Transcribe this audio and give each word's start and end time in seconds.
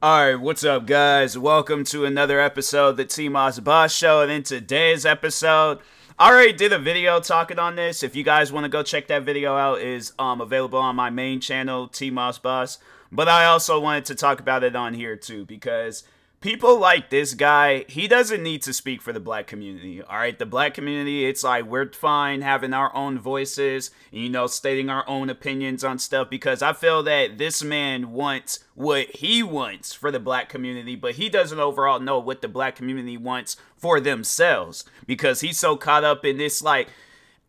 Alright, 0.00 0.38
what's 0.38 0.62
up, 0.62 0.86
guys? 0.86 1.36
Welcome 1.36 1.82
to 1.86 2.04
another 2.04 2.38
episode 2.38 2.90
of 2.90 2.96
the 2.98 3.04
T 3.04 3.28
Moss 3.28 3.58
Boss 3.58 3.92
Show. 3.92 4.20
And 4.20 4.30
in 4.30 4.44
today's 4.44 5.04
episode, 5.04 5.80
I 6.16 6.30
already 6.30 6.52
did 6.52 6.72
a 6.72 6.78
video 6.78 7.18
talking 7.18 7.58
on 7.58 7.74
this. 7.74 8.04
If 8.04 8.14
you 8.14 8.22
guys 8.22 8.52
want 8.52 8.62
to 8.62 8.68
go 8.68 8.84
check 8.84 9.08
that 9.08 9.24
video 9.24 9.56
out, 9.56 9.80
is 9.80 10.12
um 10.16 10.40
available 10.40 10.78
on 10.78 10.94
my 10.94 11.10
main 11.10 11.40
channel, 11.40 11.88
T 11.88 12.10
Moss 12.10 12.38
Boss. 12.38 12.78
But 13.10 13.28
I 13.28 13.46
also 13.46 13.80
wanted 13.80 14.04
to 14.04 14.14
talk 14.14 14.38
about 14.38 14.62
it 14.62 14.76
on 14.76 14.94
here 14.94 15.16
too, 15.16 15.44
because 15.46 16.04
people 16.40 16.78
like 16.78 17.10
this 17.10 17.34
guy, 17.34 17.84
he 17.88 18.06
doesn't 18.06 18.42
need 18.42 18.62
to 18.62 18.72
speak 18.72 19.02
for 19.02 19.12
the 19.12 19.20
black 19.20 19.46
community. 19.46 20.02
All 20.02 20.16
right, 20.16 20.38
the 20.38 20.46
black 20.46 20.74
community, 20.74 21.26
it's 21.26 21.42
like 21.42 21.64
we're 21.64 21.92
fine 21.92 22.42
having 22.42 22.72
our 22.72 22.94
own 22.94 23.18
voices, 23.18 23.90
you 24.10 24.28
know, 24.28 24.46
stating 24.46 24.88
our 24.88 25.08
own 25.08 25.30
opinions 25.30 25.82
on 25.82 25.98
stuff 25.98 26.30
because 26.30 26.62
I 26.62 26.72
feel 26.72 27.02
that 27.04 27.38
this 27.38 27.62
man 27.62 28.12
wants 28.12 28.60
what 28.74 29.08
he 29.16 29.42
wants 29.42 29.92
for 29.92 30.10
the 30.10 30.20
black 30.20 30.48
community, 30.48 30.94
but 30.94 31.14
he 31.14 31.28
doesn't 31.28 31.58
overall 31.58 32.00
know 32.00 32.18
what 32.18 32.42
the 32.42 32.48
black 32.48 32.76
community 32.76 33.16
wants 33.16 33.56
for 33.76 34.00
themselves 34.00 34.84
because 35.06 35.40
he's 35.40 35.58
so 35.58 35.76
caught 35.76 36.04
up 36.04 36.24
in 36.24 36.36
this 36.36 36.62
like 36.62 36.88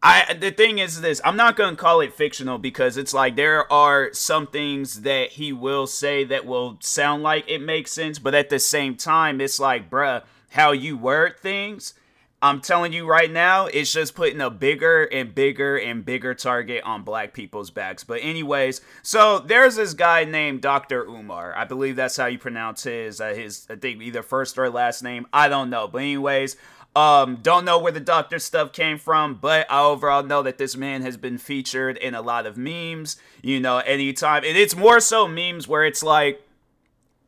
I 0.02 0.34
the 0.34 0.52
thing 0.52 0.80
is 0.80 1.02
this 1.02 1.20
I'm 1.26 1.36
not 1.36 1.58
gonna 1.58 1.76
call 1.76 2.00
it 2.02 2.14
fictional 2.14 2.58
because 2.58 2.96
it's 2.96 3.14
like 3.14 3.36
there 3.36 3.72
are 3.72 4.14
some 4.14 4.48
things 4.48 5.02
that 5.02 5.32
he 5.32 5.52
will 5.52 5.88
say 5.88 6.24
that 6.26 6.46
will 6.46 6.78
sound 6.80 7.24
like 7.24 7.50
it 7.50 7.62
makes 7.62 7.92
sense, 7.92 8.18
but 8.18 8.34
at 8.34 8.50
the 8.50 8.60
same 8.60 8.96
time 8.96 9.42
it's 9.42 9.60
like, 9.60 9.90
bruh, 9.90 10.24
how 10.52 10.72
you 10.72 10.98
word 10.98 11.38
things. 11.40 11.94
I'm 12.42 12.62
telling 12.62 12.94
you 12.94 13.06
right 13.06 13.30
now, 13.30 13.66
it's 13.66 13.92
just 13.92 14.16
putting 14.16 14.40
a 14.40 14.50
bigger 14.50 15.04
and 15.04 15.36
bigger 15.36 15.76
and 15.76 16.06
bigger 16.06 16.34
target 16.34 16.84
on 16.86 17.04
black 17.04 17.34
people's 17.34 17.70
backs. 17.70 18.06
But 18.06 18.22
anyways, 18.24 18.80
so 19.04 19.40
there's 19.40 19.76
this 19.76 19.94
guy 19.94 20.24
named 20.24 20.62
Dr. 20.62 21.04
Umar. 21.04 21.54
I 21.54 21.66
believe 21.66 21.98
that's 21.98 22.16
how 22.16 22.28
you 22.28 22.40
pronounce 22.40 22.84
his 22.84 23.20
uh, 23.20 23.34
his 23.34 23.68
I 23.70 23.76
think 23.76 24.02
either 24.02 24.24
first 24.24 24.58
or 24.58 24.70
last 24.70 25.04
name. 25.04 25.28
I 25.34 25.50
don't 25.50 25.70
know. 25.70 25.90
But 25.90 25.98
anyways, 25.98 26.56
um, 27.00 27.38
don't 27.38 27.64
know 27.64 27.80
where 27.80 27.94
the 27.94 28.02
doctor 28.02 28.40
stuff 28.40 28.74
came 28.74 28.98
from, 28.98 29.36
but 29.36 29.66
I 29.72 29.82
overall 29.82 30.22
know 30.22 30.44
that 30.44 30.58
this 30.58 30.76
man 30.76 31.02
has 31.04 31.16
been 31.16 31.38
featured 31.38 31.96
in 31.96 32.14
a 32.14 32.22
lot 32.22 32.46
of 32.46 32.58
memes, 32.58 33.16
you 33.42 33.62
know, 33.62 33.78
anytime. 33.78 34.44
And 34.44 34.58
it's 34.58 34.76
more 34.76 35.00
so 35.00 35.26
memes 35.26 35.66
where 35.66 35.86
it's 35.86 36.04
like, 36.04 36.42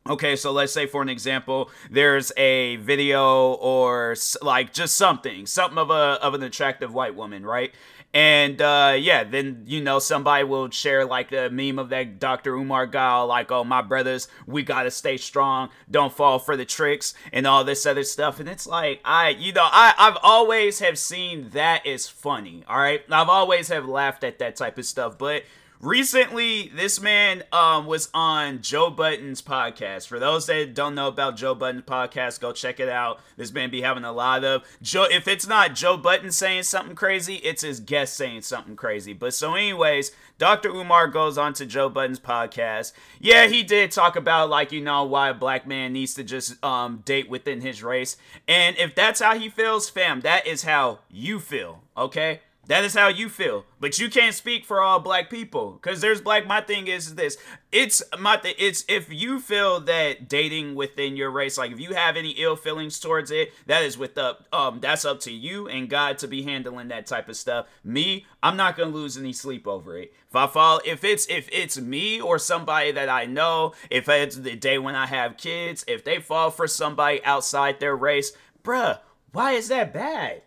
Okay, 0.04 0.34
so 0.34 0.50
let's 0.50 0.72
say 0.72 0.86
for 0.86 1.00
an 1.00 1.08
example, 1.08 1.70
there's 1.88 2.32
a 2.36 2.74
video 2.76 3.52
or 3.52 4.16
like 4.42 4.72
just 4.72 4.96
something, 4.96 5.46
something 5.46 5.78
of 5.78 5.90
a 5.90 6.18
of 6.20 6.34
an 6.34 6.42
attractive 6.42 6.92
white 6.92 7.14
woman, 7.14 7.46
right? 7.46 7.72
And 8.14 8.60
uh, 8.60 8.94
yeah, 8.98 9.24
then 9.24 9.64
you 9.66 9.80
know 9.80 9.98
somebody 9.98 10.44
will 10.44 10.68
share 10.68 11.06
like 11.06 11.32
a 11.32 11.48
meme 11.48 11.78
of 11.78 11.88
that 11.88 12.18
Dr. 12.18 12.54
Umar 12.54 12.86
guy, 12.86 13.20
like, 13.22 13.50
"Oh, 13.50 13.64
my 13.64 13.80
brothers, 13.80 14.28
we 14.46 14.62
gotta 14.62 14.90
stay 14.90 15.16
strong, 15.16 15.70
don't 15.90 16.12
fall 16.12 16.38
for 16.38 16.54
the 16.54 16.66
tricks," 16.66 17.14
and 17.32 17.46
all 17.46 17.64
this 17.64 17.86
other 17.86 18.04
stuff. 18.04 18.38
And 18.38 18.50
it's 18.50 18.66
like, 18.66 19.00
I, 19.02 19.30
you 19.30 19.54
know, 19.54 19.64
I 19.64 19.94
I've 19.96 20.18
always 20.22 20.80
have 20.80 20.98
seen 20.98 21.48
that 21.50 21.86
is 21.86 22.06
funny. 22.06 22.64
All 22.68 22.76
right, 22.78 23.02
I've 23.10 23.30
always 23.30 23.68
have 23.68 23.88
laughed 23.88 24.24
at 24.24 24.38
that 24.40 24.56
type 24.56 24.76
of 24.76 24.84
stuff, 24.84 25.16
but 25.16 25.44
recently 25.82 26.70
this 26.76 27.00
man 27.00 27.42
um, 27.52 27.86
was 27.86 28.08
on 28.14 28.62
joe 28.62 28.88
Budden's 28.88 29.42
podcast. 29.42 30.06
For 30.06 30.20
those 30.20 30.46
that 30.46 30.74
don't 30.74 30.94
know 30.94 31.08
about 31.08 31.36
joe 31.36 31.56
Budden's 31.56 31.82
podcast 31.82 32.38
go 32.40 32.52
check 32.52 32.78
it 32.78 32.88
out. 32.88 33.20
This 33.36 33.52
man 33.52 33.68
be 33.68 33.82
having 33.82 34.04
a 34.04 34.12
lot 34.12 34.44
of 34.44 34.62
joe 34.80 35.06
if 35.10 35.26
it's 35.26 35.46
not 35.46 35.74
joe 35.74 35.96
Budden 35.96 36.30
saying 36.30 36.62
something 36.62 36.94
crazy 36.94 37.34
it's 37.36 37.62
his 37.62 37.80
guest 37.80 38.14
saying 38.14 38.42
something 38.42 38.76
crazy. 38.76 39.12
But 39.12 39.34
so 39.34 39.54
anyways 39.54 40.12
dr 40.38 40.68
umar 40.68 41.08
goes 41.08 41.36
on 41.36 41.52
to 41.54 41.66
joe 41.66 41.88
Budden's 41.88 42.20
podcast. 42.20 42.92
Yeah 43.18 43.48
he 43.48 43.64
did 43.64 43.90
talk 43.90 44.14
about 44.14 44.48
like 44.50 44.70
you 44.70 44.80
know 44.80 45.02
why 45.02 45.30
a 45.30 45.34
black 45.34 45.66
man 45.66 45.92
needs 45.92 46.14
to 46.14 46.22
just 46.22 46.64
um, 46.64 47.02
date 47.04 47.28
within 47.28 47.60
his 47.60 47.82
race. 47.82 48.16
And 48.46 48.76
if 48.78 48.94
that's 48.94 49.20
how 49.20 49.36
he 49.36 49.48
feels 49.48 49.90
fam 49.90 50.20
that 50.20 50.46
is 50.46 50.62
how 50.62 51.00
you 51.10 51.40
feel 51.40 51.82
okay 51.96 52.40
that 52.68 52.84
is 52.84 52.94
how 52.94 53.08
you 53.08 53.28
feel, 53.28 53.64
but 53.80 53.98
you 53.98 54.08
can't 54.08 54.34
speak 54.34 54.64
for 54.64 54.80
all 54.80 55.00
black 55.00 55.28
people 55.28 55.72
because 55.72 56.00
there's 56.00 56.20
black. 56.20 56.46
My 56.46 56.60
thing 56.60 56.86
is 56.86 57.16
this: 57.16 57.36
it's 57.72 58.02
my 58.16 58.36
th- 58.36 58.54
it's 58.56 58.84
if 58.88 59.12
you 59.12 59.40
feel 59.40 59.80
that 59.80 60.28
dating 60.28 60.76
within 60.76 61.16
your 61.16 61.32
race, 61.32 61.58
like 61.58 61.72
if 61.72 61.80
you 61.80 61.94
have 61.94 62.16
any 62.16 62.30
ill 62.30 62.54
feelings 62.54 63.00
towards 63.00 63.32
it, 63.32 63.52
that 63.66 63.82
is 63.82 63.98
with 63.98 64.16
up 64.16 64.46
um 64.52 64.78
that's 64.80 65.04
up 65.04 65.18
to 65.20 65.32
you 65.32 65.66
and 65.66 65.90
God 65.90 66.18
to 66.18 66.28
be 66.28 66.42
handling 66.42 66.88
that 66.88 67.06
type 67.06 67.28
of 67.28 67.36
stuff. 67.36 67.66
Me, 67.82 68.26
I'm 68.44 68.56
not 68.56 68.76
gonna 68.76 68.90
lose 68.90 69.18
any 69.18 69.32
sleep 69.32 69.66
over 69.66 69.98
it. 69.98 70.14
If 70.28 70.36
I 70.36 70.46
fall, 70.46 70.80
if 70.84 71.02
it's 71.02 71.26
if 71.26 71.48
it's 71.50 71.80
me 71.80 72.20
or 72.20 72.38
somebody 72.38 72.92
that 72.92 73.08
I 73.08 73.24
know, 73.24 73.74
if 73.90 74.08
it's 74.08 74.36
the 74.36 74.54
day 74.54 74.78
when 74.78 74.94
I 74.94 75.06
have 75.06 75.36
kids, 75.36 75.84
if 75.88 76.04
they 76.04 76.20
fall 76.20 76.52
for 76.52 76.68
somebody 76.68 77.24
outside 77.24 77.80
their 77.80 77.96
race, 77.96 78.32
bruh, 78.62 79.00
why 79.32 79.52
is 79.52 79.66
that 79.66 79.92
bad? 79.92 80.42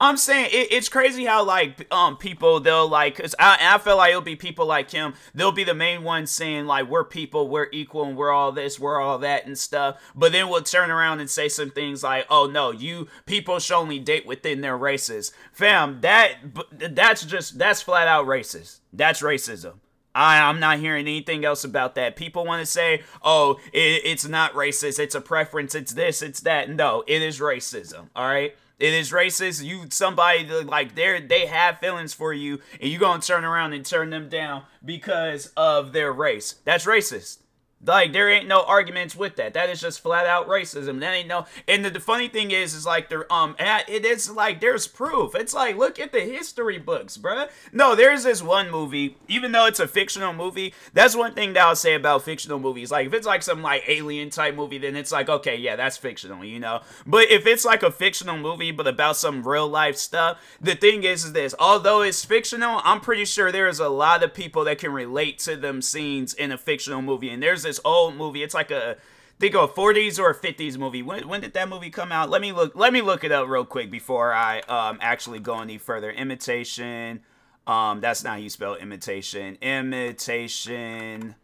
I'm 0.00 0.16
saying 0.16 0.48
it, 0.52 0.72
it's 0.72 0.88
crazy 0.88 1.26
how 1.26 1.44
like 1.44 1.86
um 1.92 2.16
people 2.16 2.58
they'll 2.58 2.88
like 2.88 3.16
cause 3.16 3.34
I, 3.38 3.58
I 3.60 3.78
feel 3.78 3.98
like 3.98 4.10
it'll 4.10 4.22
be 4.22 4.36
people 4.36 4.64
like 4.64 4.90
him 4.90 5.14
they'll 5.34 5.52
be 5.52 5.64
the 5.64 5.74
main 5.74 6.02
ones 6.02 6.30
saying 6.30 6.66
like 6.66 6.88
we're 6.88 7.04
people 7.04 7.48
we're 7.48 7.68
equal 7.70 8.04
and 8.04 8.16
we're 8.16 8.32
all 8.32 8.50
this 8.50 8.80
we're 8.80 9.00
all 9.00 9.18
that 9.18 9.46
and 9.46 9.58
stuff 9.58 10.00
but 10.14 10.32
then 10.32 10.48
we'll 10.48 10.62
turn 10.62 10.90
around 10.90 11.20
and 11.20 11.28
say 11.28 11.48
some 11.48 11.70
things 11.70 12.02
like 12.02 12.24
oh 12.30 12.46
no 12.46 12.70
you 12.70 13.08
people 13.26 13.58
should 13.58 13.76
only 13.76 13.98
date 13.98 14.26
within 14.26 14.62
their 14.62 14.76
races 14.76 15.32
fam 15.52 16.00
that 16.00 16.36
that's 16.72 17.24
just 17.24 17.58
that's 17.58 17.82
flat 17.82 18.08
out 18.08 18.26
racist 18.26 18.80
that's 18.92 19.20
racism 19.20 19.74
I, 20.12 20.40
I'm 20.40 20.58
not 20.58 20.80
hearing 20.80 21.06
anything 21.06 21.44
else 21.44 21.62
about 21.62 21.94
that. 21.94 22.16
People 22.16 22.44
want 22.44 22.60
to 22.60 22.66
say, 22.66 23.02
oh, 23.22 23.60
it, 23.72 24.02
it's 24.04 24.26
not 24.26 24.54
racist. 24.54 24.98
It's 24.98 25.14
a 25.14 25.20
preference. 25.20 25.76
It's 25.76 25.92
this, 25.92 26.20
it's 26.20 26.40
that. 26.40 26.68
No, 26.68 27.04
it 27.06 27.22
is 27.22 27.38
racism. 27.38 28.08
All 28.16 28.26
right. 28.26 28.56
It 28.80 28.94
is 28.94 29.12
racist. 29.12 29.62
You 29.62 29.84
somebody 29.90 30.48
like 30.62 30.94
they 30.94 31.20
they 31.20 31.46
have 31.46 31.78
feelings 31.78 32.14
for 32.14 32.32
you, 32.32 32.60
and 32.80 32.90
you 32.90 32.98
gonna 32.98 33.20
turn 33.20 33.44
around 33.44 33.74
and 33.74 33.84
turn 33.84 34.08
them 34.08 34.30
down 34.30 34.62
because 34.82 35.52
of 35.56 35.92
their 35.92 36.12
race. 36.12 36.54
That's 36.64 36.86
racist. 36.86 37.38
Like 37.84 38.12
there 38.12 38.28
ain't 38.28 38.46
no 38.46 38.62
arguments 38.62 39.16
with 39.16 39.36
that. 39.36 39.54
That 39.54 39.70
is 39.70 39.80
just 39.80 40.00
flat 40.00 40.26
out 40.26 40.48
racism. 40.48 41.00
That 41.00 41.14
ain't 41.14 41.28
no. 41.28 41.46
And 41.66 41.84
the, 41.84 41.90
the 41.90 42.00
funny 42.00 42.28
thing 42.28 42.50
is, 42.50 42.74
is 42.74 42.84
like 42.84 43.08
there 43.08 43.30
um 43.32 43.56
it 43.58 44.04
is 44.04 44.30
like 44.30 44.60
there's 44.60 44.86
proof. 44.86 45.34
It's 45.34 45.54
like 45.54 45.76
look 45.76 45.98
at 45.98 46.12
the 46.12 46.20
history 46.20 46.76
books, 46.78 47.16
bruh. 47.16 47.48
No, 47.72 47.94
there's 47.94 48.24
this 48.24 48.42
one 48.42 48.70
movie. 48.70 49.16
Even 49.28 49.52
though 49.52 49.66
it's 49.66 49.80
a 49.80 49.88
fictional 49.88 50.34
movie, 50.34 50.74
that's 50.92 51.16
one 51.16 51.32
thing 51.32 51.54
that 51.54 51.62
I'll 51.62 51.76
say 51.76 51.94
about 51.94 52.22
fictional 52.22 52.58
movies. 52.58 52.90
Like 52.90 53.06
if 53.06 53.14
it's 53.14 53.26
like 53.26 53.42
some 53.42 53.62
like 53.62 53.84
alien 53.88 54.28
type 54.28 54.54
movie, 54.54 54.78
then 54.78 54.94
it's 54.94 55.12
like 55.12 55.30
okay, 55.30 55.56
yeah, 55.56 55.76
that's 55.76 55.96
fictional, 55.96 56.44
you 56.44 56.60
know. 56.60 56.82
But 57.06 57.30
if 57.30 57.46
it's 57.46 57.64
like 57.64 57.82
a 57.82 57.90
fictional 57.90 58.36
movie 58.36 58.72
but 58.72 58.86
about 58.86 59.16
some 59.16 59.46
real 59.46 59.68
life 59.68 59.96
stuff, 59.96 60.38
the 60.60 60.74
thing 60.74 61.04
is, 61.04 61.24
is 61.24 61.32
this. 61.32 61.54
Although 61.58 62.02
it's 62.02 62.26
fictional, 62.26 62.82
I'm 62.84 63.00
pretty 63.00 63.24
sure 63.24 63.50
there 63.50 63.68
is 63.68 63.80
a 63.80 63.88
lot 63.88 64.22
of 64.22 64.34
people 64.34 64.64
that 64.64 64.78
can 64.78 64.92
relate 64.92 65.38
to 65.40 65.56
them 65.56 65.80
scenes 65.80 66.34
in 66.34 66.52
a 66.52 66.58
fictional 66.58 67.00
movie, 67.00 67.30
and 67.30 67.42
there's 67.42 67.69
this 67.70 67.80
old 67.84 68.16
movie. 68.16 68.42
It's 68.42 68.54
like 68.54 68.70
a 68.72 68.96
think 69.38 69.54
of 69.54 69.70
a 69.70 69.72
40s 69.72 70.18
or 70.18 70.30
a 70.30 70.34
50s 70.34 70.76
movie. 70.76 71.02
When, 71.02 71.28
when 71.28 71.40
did 71.40 71.54
that 71.54 71.68
movie 71.68 71.90
come 71.90 72.10
out? 72.10 72.28
Let 72.28 72.40
me 72.40 72.52
look. 72.52 72.74
Let 72.74 72.92
me 72.92 73.00
look 73.00 73.22
it 73.22 73.30
up 73.30 73.48
real 73.48 73.64
quick 73.64 73.90
before 73.90 74.32
I 74.32 74.60
um 74.60 74.98
actually 75.00 75.38
go 75.38 75.60
any 75.60 75.78
further. 75.78 76.10
Imitation. 76.10 77.20
Um, 77.66 78.00
that's 78.00 78.24
not 78.24 78.30
how 78.30 78.36
you 78.36 78.50
spell 78.50 78.74
imitation. 78.74 79.56
Imitation 79.62 81.36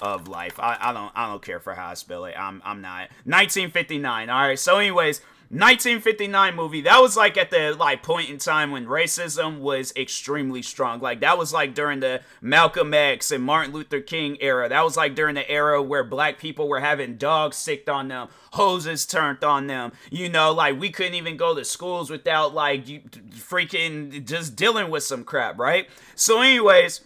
of 0.00 0.26
life. 0.26 0.58
I, 0.58 0.76
I 0.80 0.92
don't 0.92 1.12
I 1.14 1.28
don't 1.28 1.42
care 1.42 1.60
for 1.60 1.74
how 1.74 1.90
I 1.90 1.94
spell 1.94 2.24
it. 2.24 2.34
I'm 2.36 2.60
I'm 2.64 2.80
not. 2.80 3.10
1959. 3.24 4.28
All 4.28 4.40
right. 4.40 4.58
So, 4.58 4.78
anyways. 4.78 5.20
1959 5.50 6.54
movie 6.54 6.80
that 6.82 7.00
was 7.00 7.16
like 7.16 7.36
at 7.36 7.50
the 7.50 7.74
like 7.76 8.04
point 8.04 8.30
in 8.30 8.38
time 8.38 8.70
when 8.70 8.86
racism 8.86 9.58
was 9.58 9.92
extremely 9.96 10.62
strong. 10.62 11.00
Like 11.00 11.18
that 11.22 11.38
was 11.38 11.52
like 11.52 11.74
during 11.74 11.98
the 11.98 12.20
malcolm 12.40 12.94
x 12.94 13.32
and 13.32 13.42
martin 13.42 13.72
luther 13.72 14.00
king 14.00 14.38
era. 14.40 14.68
That 14.68 14.84
was 14.84 14.96
like 14.96 15.16
during 15.16 15.34
the 15.34 15.50
era 15.50 15.82
where 15.82 16.04
black 16.04 16.38
people 16.38 16.68
were 16.68 16.78
having 16.78 17.16
dogs 17.16 17.56
sicked 17.56 17.88
on 17.88 18.06
them 18.06 18.28
hoses 18.52 19.04
turned 19.04 19.42
on 19.42 19.66
them. 19.66 19.90
You 20.08 20.28
know 20.28 20.52
like 20.52 20.78
we 20.78 20.90
couldn't 20.90 21.14
even 21.14 21.36
go 21.36 21.52
to 21.56 21.64
schools 21.64 22.10
without 22.10 22.54
like 22.54 22.86
freaking 23.32 24.24
just 24.24 24.54
dealing 24.54 24.88
with 24.88 25.02
some 25.02 25.24
crap 25.24 25.58
right? 25.58 25.88
So 26.14 26.40
anyways 26.40 27.00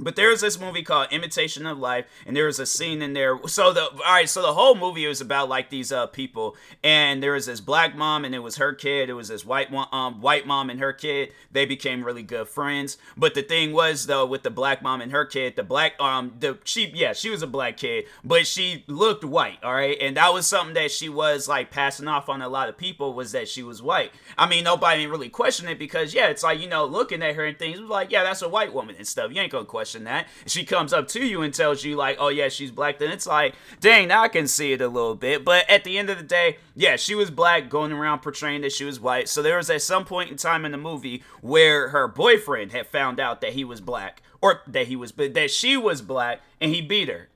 but 0.00 0.16
there's 0.16 0.40
this 0.40 0.58
movie 0.58 0.82
called 0.82 1.08
Imitation 1.10 1.66
of 1.66 1.78
Life, 1.78 2.06
and 2.26 2.36
there 2.36 2.46
was 2.46 2.58
a 2.58 2.66
scene 2.66 3.02
in 3.02 3.12
there. 3.12 3.38
So 3.46 3.72
the 3.72 3.82
all 3.82 3.98
right, 3.98 4.28
so 4.28 4.42
the 4.42 4.52
whole 4.52 4.74
movie 4.74 5.06
was 5.06 5.20
about 5.20 5.48
like 5.48 5.70
these 5.70 5.92
uh 5.92 6.06
people, 6.06 6.56
and 6.82 7.22
there 7.22 7.32
was 7.32 7.46
this 7.46 7.60
black 7.60 7.94
mom, 7.94 8.24
and 8.24 8.34
it 8.34 8.40
was 8.40 8.56
her 8.56 8.72
kid. 8.72 9.10
It 9.10 9.14
was 9.14 9.28
this 9.28 9.44
white 9.44 9.70
one, 9.70 9.88
um, 9.92 10.20
white 10.20 10.46
mom 10.46 10.70
and 10.70 10.80
her 10.80 10.92
kid. 10.92 11.32
They 11.52 11.66
became 11.66 12.04
really 12.04 12.22
good 12.22 12.48
friends. 12.48 12.98
But 13.16 13.34
the 13.34 13.42
thing 13.42 13.72
was 13.72 14.06
though, 14.06 14.26
with 14.26 14.42
the 14.42 14.50
black 14.50 14.82
mom 14.82 15.00
and 15.00 15.12
her 15.12 15.24
kid, 15.24 15.56
the 15.56 15.62
black 15.62 16.00
um 16.00 16.32
the 16.38 16.58
she 16.64 16.90
yeah 16.94 17.12
she 17.12 17.30
was 17.30 17.42
a 17.42 17.46
black 17.46 17.76
kid, 17.76 18.04
but 18.24 18.46
she 18.46 18.84
looked 18.86 19.24
white. 19.24 19.58
All 19.62 19.74
right, 19.74 19.96
and 20.00 20.16
that 20.16 20.32
was 20.32 20.46
something 20.46 20.74
that 20.74 20.90
she 20.90 21.08
was 21.08 21.48
like 21.48 21.70
passing 21.70 22.08
off 22.08 22.28
on 22.28 22.42
a 22.42 22.48
lot 22.48 22.68
of 22.68 22.76
people 22.76 23.14
was 23.14 23.32
that 23.32 23.48
she 23.48 23.62
was 23.62 23.82
white. 23.82 24.12
I 24.38 24.48
mean, 24.48 24.64
nobody 24.64 25.06
really 25.06 25.28
questioned 25.28 25.68
it 25.68 25.78
because 25.78 26.14
yeah, 26.14 26.28
it's 26.28 26.42
like 26.42 26.60
you 26.60 26.68
know 26.68 26.84
looking 26.86 27.22
at 27.22 27.34
her 27.34 27.44
and 27.44 27.58
things 27.58 27.80
like 27.80 28.10
yeah, 28.10 28.22
that's 28.22 28.42
a 28.42 28.48
white 28.48 28.72
woman 28.72 28.96
and 28.96 29.06
stuff. 29.06 29.32
You 29.32 29.40
ain't 29.40 29.52
gonna 29.52 29.64
question 29.64 29.89
question 29.90 30.04
that. 30.04 30.28
She 30.46 30.64
comes 30.64 30.92
up 30.92 31.08
to 31.08 31.26
you 31.26 31.42
and 31.42 31.52
tells 31.52 31.84
you, 31.84 31.96
like, 31.96 32.16
oh, 32.18 32.28
yeah, 32.28 32.48
she's 32.48 32.70
black. 32.70 32.98
Then 32.98 33.10
it's 33.10 33.26
like, 33.26 33.54
dang, 33.80 34.08
now 34.08 34.22
I 34.22 34.28
can 34.28 34.46
see 34.46 34.72
it 34.72 34.80
a 34.80 34.88
little 34.88 35.14
bit. 35.14 35.44
But 35.44 35.68
at 35.68 35.84
the 35.84 35.98
end 35.98 36.10
of 36.10 36.18
the 36.18 36.24
day, 36.24 36.58
yeah, 36.74 36.96
she 36.96 37.14
was 37.14 37.30
black, 37.30 37.68
going 37.68 37.92
around 37.92 38.20
portraying 38.20 38.62
that 38.62 38.72
she 38.72 38.84
was 38.84 39.00
white. 39.00 39.28
So 39.28 39.42
there 39.42 39.56
was 39.56 39.70
at 39.70 39.82
some 39.82 40.04
point 40.04 40.30
in 40.30 40.36
time 40.36 40.64
in 40.64 40.72
the 40.72 40.78
movie 40.78 41.22
where 41.40 41.88
her 41.88 42.06
boyfriend 42.08 42.72
had 42.72 42.86
found 42.86 43.18
out 43.20 43.40
that 43.40 43.52
he 43.52 43.64
was 43.64 43.80
black, 43.80 44.22
or 44.40 44.62
that 44.66 44.86
he 44.86 44.96
was, 44.96 45.12
but 45.12 45.34
that 45.34 45.50
she 45.50 45.76
was 45.76 46.02
black, 46.02 46.40
and 46.60 46.72
he 46.74 46.80
beat 46.80 47.08
her. 47.08 47.28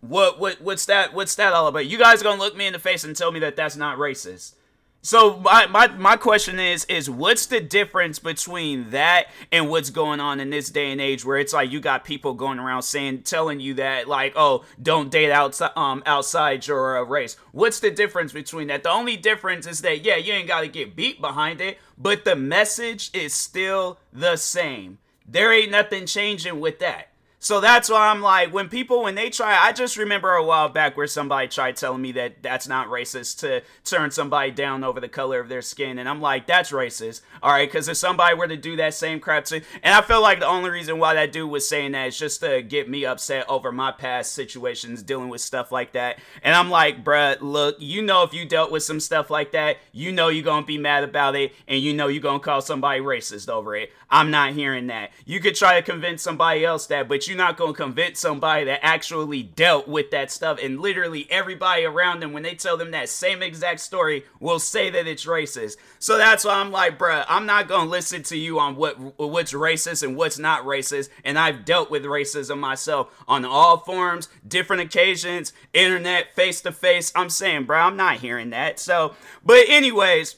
What 0.00 0.38
what 0.38 0.62
what's 0.62 0.86
that? 0.86 1.12
What's 1.12 1.34
that 1.34 1.52
all 1.52 1.66
about? 1.66 1.86
You 1.86 1.98
guys 1.98 2.22
gonna 2.22 2.40
look 2.40 2.56
me 2.56 2.66
in 2.66 2.72
the 2.72 2.78
face 2.78 3.04
and 3.04 3.14
tell 3.14 3.32
me 3.32 3.40
that 3.40 3.56
that's 3.56 3.76
not 3.76 3.98
racist? 3.98 4.54
So 5.02 5.38
my, 5.38 5.66
my 5.66 5.88
my 5.88 6.16
question 6.16 6.60
is 6.60 6.84
is 6.84 7.08
what's 7.08 7.46
the 7.46 7.60
difference 7.60 8.18
between 8.18 8.90
that 8.90 9.28
and 9.50 9.70
what's 9.70 9.88
going 9.88 10.20
on 10.20 10.40
in 10.40 10.50
this 10.50 10.68
day 10.68 10.92
and 10.92 11.00
age 11.00 11.24
where 11.24 11.38
it's 11.38 11.54
like 11.54 11.70
you 11.70 11.80
got 11.80 12.04
people 12.04 12.34
going 12.34 12.58
around 12.58 12.82
saying 12.82 13.22
telling 13.22 13.60
you 13.60 13.74
that 13.74 14.08
like 14.08 14.34
oh 14.36 14.64
don't 14.82 15.10
date 15.10 15.32
outside 15.32 15.70
um 15.74 16.02
outside 16.04 16.66
your 16.66 16.98
uh, 16.98 17.02
race. 17.02 17.38
What's 17.52 17.80
the 17.80 17.90
difference 17.90 18.32
between 18.32 18.68
that? 18.68 18.82
The 18.82 18.90
only 18.90 19.16
difference 19.16 19.66
is 19.66 19.80
that 19.80 20.04
yeah 20.04 20.16
you 20.16 20.34
ain't 20.34 20.48
got 20.48 20.60
to 20.60 20.68
get 20.68 20.94
beat 20.94 21.18
behind 21.18 21.62
it, 21.62 21.78
but 21.96 22.26
the 22.26 22.36
message 22.36 23.10
is 23.14 23.32
still 23.32 23.98
the 24.12 24.36
same. 24.36 24.98
There 25.26 25.50
ain't 25.50 25.70
nothing 25.70 26.04
changing 26.04 26.60
with 26.60 26.78
that. 26.80 27.09
So 27.42 27.58
that's 27.58 27.88
why 27.88 28.08
I'm 28.08 28.20
like, 28.20 28.52
when 28.52 28.68
people, 28.68 29.04
when 29.04 29.14
they 29.14 29.30
try, 29.30 29.56
I 29.58 29.72
just 29.72 29.96
remember 29.96 30.30
a 30.32 30.44
while 30.44 30.68
back 30.68 30.94
where 30.94 31.06
somebody 31.06 31.48
tried 31.48 31.76
telling 31.76 32.02
me 32.02 32.12
that 32.12 32.42
that's 32.42 32.68
not 32.68 32.88
racist 32.88 33.38
to 33.38 33.62
turn 33.82 34.10
somebody 34.10 34.50
down 34.50 34.84
over 34.84 35.00
the 35.00 35.08
color 35.08 35.40
of 35.40 35.48
their 35.48 35.62
skin. 35.62 35.98
And 35.98 36.06
I'm 36.06 36.20
like, 36.20 36.46
that's 36.46 36.70
racist. 36.70 37.22
All 37.42 37.50
right. 37.50 37.70
Cause 37.72 37.88
if 37.88 37.96
somebody 37.96 38.36
were 38.36 38.46
to 38.46 38.58
do 38.58 38.76
that 38.76 38.92
same 38.92 39.20
crap 39.20 39.46
to, 39.46 39.62
and 39.82 39.94
I 39.94 40.02
feel 40.02 40.20
like 40.20 40.40
the 40.40 40.46
only 40.46 40.68
reason 40.68 40.98
why 40.98 41.14
that 41.14 41.32
dude 41.32 41.50
was 41.50 41.66
saying 41.66 41.92
that 41.92 42.08
is 42.08 42.18
just 42.18 42.40
to 42.40 42.60
get 42.60 42.90
me 42.90 43.06
upset 43.06 43.48
over 43.48 43.72
my 43.72 43.90
past 43.90 44.32
situations 44.32 45.02
dealing 45.02 45.30
with 45.30 45.40
stuff 45.40 45.72
like 45.72 45.92
that. 45.92 46.18
And 46.42 46.54
I'm 46.54 46.68
like, 46.68 47.02
bruh, 47.02 47.38
look, 47.40 47.76
you 47.78 48.02
know, 48.02 48.22
if 48.22 48.34
you 48.34 48.44
dealt 48.44 48.70
with 48.70 48.82
some 48.82 49.00
stuff 49.00 49.30
like 49.30 49.52
that, 49.52 49.78
you 49.92 50.12
know, 50.12 50.28
you're 50.28 50.44
going 50.44 50.64
to 50.64 50.66
be 50.66 50.76
mad 50.76 51.04
about 51.04 51.36
it. 51.36 51.54
And 51.66 51.80
you 51.80 51.94
know, 51.94 52.08
you're 52.08 52.20
going 52.20 52.40
to 52.40 52.44
call 52.44 52.60
somebody 52.60 53.00
racist 53.00 53.48
over 53.48 53.74
it. 53.74 53.90
I'm 54.10 54.30
not 54.30 54.52
hearing 54.52 54.88
that. 54.88 55.12
You 55.24 55.40
could 55.40 55.54
try 55.54 55.80
to 55.80 55.82
convince 55.82 56.20
somebody 56.20 56.66
else 56.66 56.86
that, 56.88 57.08
but 57.08 57.29
you're 57.30 57.38
not 57.38 57.56
going 57.56 57.72
to 57.72 57.82
convince 57.82 58.20
somebody 58.20 58.64
that 58.64 58.80
actually 58.82 59.42
dealt 59.42 59.88
with 59.88 60.10
that 60.10 60.30
stuff. 60.30 60.58
And 60.62 60.80
literally 60.80 61.26
everybody 61.30 61.84
around 61.84 62.20
them, 62.20 62.32
when 62.32 62.42
they 62.42 62.54
tell 62.54 62.76
them 62.76 62.90
that 62.90 63.08
same 63.08 63.42
exact 63.42 63.80
story, 63.80 64.24
will 64.40 64.58
say 64.58 64.90
that 64.90 65.06
it's 65.06 65.24
racist. 65.24 65.76
So 65.98 66.18
that's 66.18 66.44
why 66.44 66.54
I'm 66.54 66.70
like, 66.70 66.98
bruh, 66.98 67.24
I'm 67.28 67.46
not 67.46 67.68
going 67.68 67.84
to 67.84 67.90
listen 67.90 68.22
to 68.24 68.36
you 68.36 68.58
on 68.58 68.76
what 68.76 68.98
what's 69.18 69.52
racist 69.52 70.02
and 70.02 70.16
what's 70.16 70.38
not 70.38 70.64
racist. 70.64 71.08
And 71.24 71.38
I've 71.38 71.64
dealt 71.64 71.90
with 71.90 72.04
racism 72.04 72.58
myself 72.58 73.08
on 73.26 73.44
all 73.44 73.78
forms, 73.78 74.28
different 74.46 74.82
occasions, 74.82 75.52
internet, 75.72 76.34
face 76.34 76.60
to 76.62 76.72
face. 76.72 77.12
I'm 77.14 77.30
saying, 77.30 77.64
bro, 77.64 77.78
I'm 77.78 77.96
not 77.96 78.16
hearing 78.16 78.50
that. 78.50 78.78
So, 78.80 79.14
but 79.44 79.64
anyways, 79.68 80.36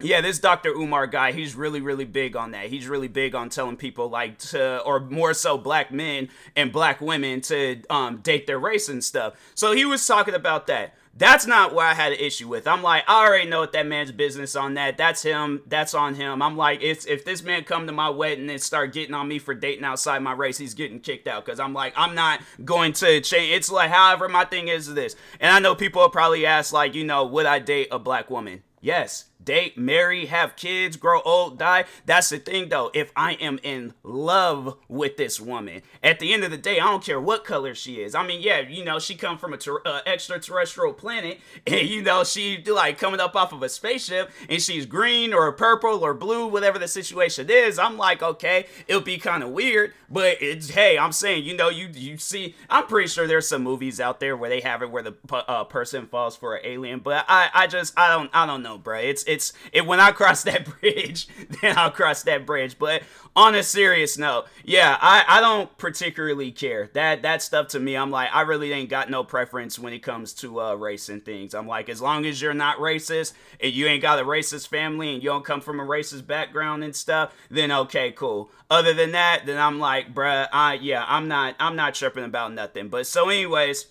yeah, 0.00 0.20
this 0.20 0.38
Dr. 0.38 0.70
Umar 0.70 1.06
guy, 1.06 1.32
he's 1.32 1.54
really, 1.54 1.80
really 1.80 2.04
big 2.04 2.36
on 2.36 2.50
that. 2.50 2.66
He's 2.66 2.86
really 2.86 3.08
big 3.08 3.34
on 3.34 3.48
telling 3.48 3.76
people 3.76 4.10
like 4.10 4.38
to, 4.38 4.80
or 4.82 5.00
more 5.00 5.32
so 5.32 5.56
black 5.56 5.90
men 5.90 6.28
and 6.54 6.70
black 6.70 7.00
women 7.00 7.40
to 7.42 7.82
um, 7.88 8.18
date 8.18 8.46
their 8.46 8.58
race 8.58 8.88
and 8.88 9.02
stuff. 9.02 9.34
So 9.54 9.72
he 9.72 9.84
was 9.84 10.06
talking 10.06 10.34
about 10.34 10.66
that. 10.66 10.94
That's 11.18 11.46
not 11.46 11.72
what 11.72 11.86
I 11.86 11.94
had 11.94 12.12
an 12.12 12.18
issue 12.18 12.46
with. 12.46 12.68
I'm 12.68 12.82
like, 12.82 13.04
I 13.08 13.24
already 13.24 13.48
know 13.48 13.60
what 13.60 13.72
that 13.72 13.86
man's 13.86 14.12
business 14.12 14.54
on 14.54 14.74
that. 14.74 14.98
That's 14.98 15.22
him. 15.22 15.62
That's 15.66 15.94
on 15.94 16.14
him. 16.14 16.42
I'm 16.42 16.58
like, 16.58 16.82
if 16.82 17.06
if 17.06 17.24
this 17.24 17.42
man 17.42 17.64
come 17.64 17.86
to 17.86 17.92
my 17.92 18.10
wedding 18.10 18.50
and 18.50 18.60
start 18.60 18.92
getting 18.92 19.14
on 19.14 19.26
me 19.26 19.38
for 19.38 19.54
dating 19.54 19.84
outside 19.84 20.18
my 20.18 20.32
race, 20.32 20.58
he's 20.58 20.74
getting 20.74 21.00
kicked 21.00 21.26
out. 21.26 21.46
Cause 21.46 21.58
I'm 21.58 21.72
like, 21.72 21.94
I'm 21.96 22.14
not 22.14 22.42
going 22.66 22.92
to 22.94 23.22
change. 23.22 23.50
It's 23.54 23.72
like, 23.72 23.90
however, 23.90 24.28
my 24.28 24.44
thing 24.44 24.68
is 24.68 24.92
this. 24.92 25.16
And 25.40 25.50
I 25.50 25.58
know 25.58 25.74
people 25.74 26.06
probably 26.10 26.44
ask, 26.44 26.74
like, 26.74 26.94
you 26.94 27.04
know, 27.04 27.24
would 27.24 27.46
I 27.46 27.60
date 27.60 27.88
a 27.90 27.98
black 27.98 28.28
woman? 28.28 28.62
Yes, 28.82 29.24
date, 29.46 29.78
marry, 29.78 30.26
have 30.26 30.56
kids, 30.56 30.98
grow 30.98 31.22
old, 31.22 31.58
die. 31.58 31.86
That's 32.04 32.28
the 32.28 32.38
thing 32.38 32.68
though. 32.68 32.90
If 32.92 33.12
I 33.16 33.34
am 33.34 33.58
in 33.62 33.94
love 34.02 34.76
with 34.88 35.16
this 35.16 35.40
woman, 35.40 35.80
at 36.02 36.18
the 36.18 36.34
end 36.34 36.44
of 36.44 36.50
the 36.50 36.58
day, 36.58 36.78
I 36.78 36.84
don't 36.86 37.02
care 37.02 37.20
what 37.20 37.44
color 37.44 37.74
she 37.74 38.02
is. 38.02 38.14
I 38.14 38.26
mean, 38.26 38.42
yeah, 38.42 38.60
you 38.60 38.84
know, 38.84 38.98
she 38.98 39.14
come 39.14 39.38
from 39.38 39.54
a 39.54 39.56
ter- 39.56 39.80
uh, 39.86 40.00
extraterrestrial 40.04 40.92
planet, 40.92 41.38
and 41.66 41.88
you 41.88 42.02
know, 42.02 42.24
she 42.24 42.62
like 42.66 42.98
coming 42.98 43.20
up 43.20 43.34
off 43.34 43.52
of 43.52 43.62
a 43.62 43.68
spaceship, 43.70 44.30
and 44.50 44.60
she's 44.60 44.84
green 44.84 45.32
or 45.32 45.50
purple 45.52 46.04
or 46.04 46.12
blue, 46.12 46.46
whatever 46.46 46.78
the 46.78 46.88
situation 46.88 47.48
is. 47.48 47.78
I'm 47.78 47.96
like, 47.96 48.22
okay, 48.22 48.66
it'll 48.86 49.00
be 49.00 49.16
kind 49.18 49.42
of 49.42 49.50
weird, 49.50 49.94
but 50.10 50.42
it's 50.42 50.70
hey, 50.70 50.98
I'm 50.98 51.12
saying, 51.12 51.44
you 51.44 51.56
know, 51.56 51.68
you 51.68 51.88
you 51.94 52.18
see, 52.18 52.54
I'm 52.68 52.86
pretty 52.86 53.08
sure 53.08 53.26
there's 53.26 53.48
some 53.48 53.62
movies 53.62 54.00
out 54.00 54.20
there 54.20 54.36
where 54.36 54.50
they 54.50 54.60
have 54.60 54.82
it 54.82 54.90
where 54.90 55.04
the 55.04 55.14
uh, 55.32 55.64
person 55.64 56.06
falls 56.06 56.36
for 56.36 56.56
an 56.56 56.62
alien, 56.64 56.98
but 56.98 57.24
I 57.28 57.48
I 57.54 57.66
just 57.68 57.96
I 57.96 58.08
don't 58.10 58.30
I 58.34 58.44
don't 58.44 58.62
know, 58.62 58.76
bro. 58.76 58.98
It's 58.98 59.22
it's 59.24 59.35
it's 59.36 59.52
it 59.72 59.86
when 59.86 60.00
I 60.00 60.10
cross 60.12 60.42
that 60.44 60.64
bridge, 60.80 61.28
then 61.60 61.76
I'll 61.76 61.90
cross 61.90 62.22
that 62.24 62.46
bridge. 62.46 62.78
But 62.78 63.02
on 63.36 63.54
a 63.54 63.62
serious 63.62 64.16
note, 64.16 64.46
yeah, 64.64 64.96
I, 65.00 65.24
I 65.28 65.40
don't 65.40 65.76
particularly 65.76 66.50
care. 66.50 66.90
That 66.94 67.22
that 67.22 67.42
stuff 67.42 67.68
to 67.68 67.80
me, 67.80 67.96
I'm 67.96 68.10
like, 68.10 68.30
I 68.34 68.40
really 68.40 68.72
ain't 68.72 68.88
got 68.88 69.10
no 69.10 69.22
preference 69.22 69.78
when 69.78 69.92
it 69.92 70.00
comes 70.00 70.32
to 70.34 70.60
uh 70.60 70.74
race 70.74 71.08
and 71.08 71.24
things. 71.24 71.54
I'm 71.54 71.68
like, 71.68 71.88
as 71.88 72.00
long 72.00 72.24
as 72.24 72.40
you're 72.40 72.54
not 72.54 72.78
racist 72.78 73.34
and 73.60 73.72
you 73.72 73.86
ain't 73.86 74.02
got 74.02 74.18
a 74.18 74.24
racist 74.24 74.68
family 74.68 75.14
and 75.14 75.22
you 75.22 75.28
don't 75.28 75.44
come 75.44 75.60
from 75.60 75.78
a 75.78 75.84
racist 75.84 76.26
background 76.26 76.82
and 76.82 76.96
stuff, 76.96 77.34
then 77.50 77.70
okay, 77.70 78.10
cool. 78.12 78.50
Other 78.70 78.94
than 78.94 79.12
that, 79.12 79.42
then 79.44 79.58
I'm 79.58 79.78
like, 79.78 80.14
bruh, 80.14 80.48
I 80.52 80.74
yeah, 80.74 81.04
I'm 81.06 81.28
not 81.28 81.54
I'm 81.60 81.76
not 81.76 81.94
tripping 81.94 82.24
about 82.24 82.54
nothing. 82.54 82.88
But 82.88 83.06
so 83.06 83.28
anyways, 83.28 83.86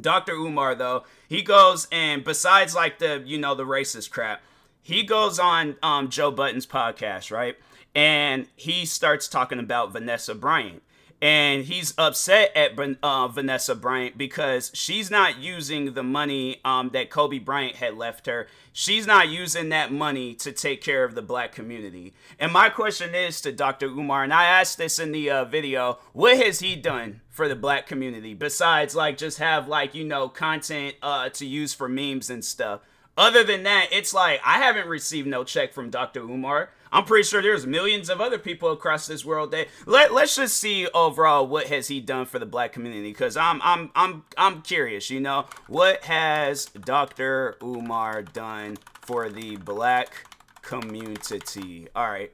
Dr. 0.00 0.32
Umar 0.32 0.74
though, 0.74 1.04
he 1.28 1.42
goes 1.42 1.86
and 1.92 2.24
besides 2.24 2.74
like 2.74 2.98
the 2.98 3.22
you 3.24 3.38
know 3.38 3.54
the 3.54 3.64
racist 3.64 4.10
crap, 4.10 4.42
he 4.82 5.02
goes 5.02 5.38
on 5.38 5.76
um, 5.82 6.10
Joe 6.10 6.30
Budden's 6.30 6.66
podcast, 6.66 7.30
right? 7.30 7.56
And 7.94 8.48
he 8.56 8.84
starts 8.84 9.28
talking 9.28 9.58
about 9.58 9.92
Vanessa 9.92 10.34
Bryant. 10.34 10.82
And 11.24 11.64
he's 11.64 11.94
upset 11.96 12.54
at 12.54 12.78
uh, 13.02 13.28
Vanessa 13.28 13.74
Bryant 13.74 14.18
because 14.18 14.70
she's 14.74 15.10
not 15.10 15.38
using 15.38 15.94
the 15.94 16.02
money 16.02 16.60
um, 16.66 16.90
that 16.90 17.08
Kobe 17.08 17.38
Bryant 17.38 17.76
had 17.76 17.94
left 17.94 18.26
her. 18.26 18.46
She's 18.74 19.06
not 19.06 19.30
using 19.30 19.70
that 19.70 19.90
money 19.90 20.34
to 20.34 20.52
take 20.52 20.82
care 20.82 21.02
of 21.02 21.14
the 21.14 21.22
black 21.22 21.52
community. 21.52 22.12
And 22.38 22.52
my 22.52 22.68
question 22.68 23.14
is 23.14 23.40
to 23.40 23.52
Dr. 23.52 23.86
Umar, 23.86 24.22
and 24.22 24.34
I 24.34 24.44
asked 24.44 24.76
this 24.76 24.98
in 24.98 25.12
the 25.12 25.30
uh, 25.30 25.44
video 25.46 25.98
what 26.12 26.36
has 26.36 26.60
he 26.60 26.76
done 26.76 27.22
for 27.30 27.48
the 27.48 27.56
black 27.56 27.86
community 27.86 28.34
besides 28.34 28.94
like 28.94 29.16
just 29.16 29.38
have 29.38 29.66
like, 29.66 29.94
you 29.94 30.04
know, 30.04 30.28
content 30.28 30.96
uh, 31.00 31.30
to 31.30 31.46
use 31.46 31.72
for 31.72 31.88
memes 31.88 32.28
and 32.28 32.44
stuff? 32.44 32.82
Other 33.16 33.44
than 33.44 33.62
that, 33.62 33.88
it's 33.92 34.12
like 34.12 34.40
I 34.44 34.58
haven't 34.58 34.88
received 34.88 35.28
no 35.28 35.44
check 35.44 35.72
from 35.72 35.90
Dr. 35.90 36.20
Umar. 36.20 36.70
I'm 36.90 37.04
pretty 37.04 37.24
sure 37.24 37.42
there's 37.42 37.66
millions 37.66 38.08
of 38.08 38.20
other 38.20 38.38
people 38.38 38.70
across 38.70 39.06
this 39.06 39.24
world 39.24 39.50
that 39.50 39.66
let 39.84 40.12
let's 40.12 40.36
just 40.36 40.56
see 40.56 40.86
overall 40.94 41.46
what 41.46 41.66
has 41.66 41.88
he 41.88 42.00
done 42.00 42.24
for 42.24 42.38
the 42.38 42.46
black 42.46 42.72
community 42.72 43.10
because 43.10 43.36
I'm 43.36 43.60
I'm 43.62 43.90
I'm 43.96 44.24
I'm 44.38 44.62
curious, 44.62 45.10
you 45.10 45.20
know, 45.20 45.46
what 45.66 46.04
has 46.04 46.66
Dr. 46.66 47.56
Umar 47.62 48.22
done 48.22 48.78
for 49.02 49.28
the 49.28 49.56
black 49.56 50.26
community? 50.62 51.88
All 51.94 52.08
right. 52.08 52.32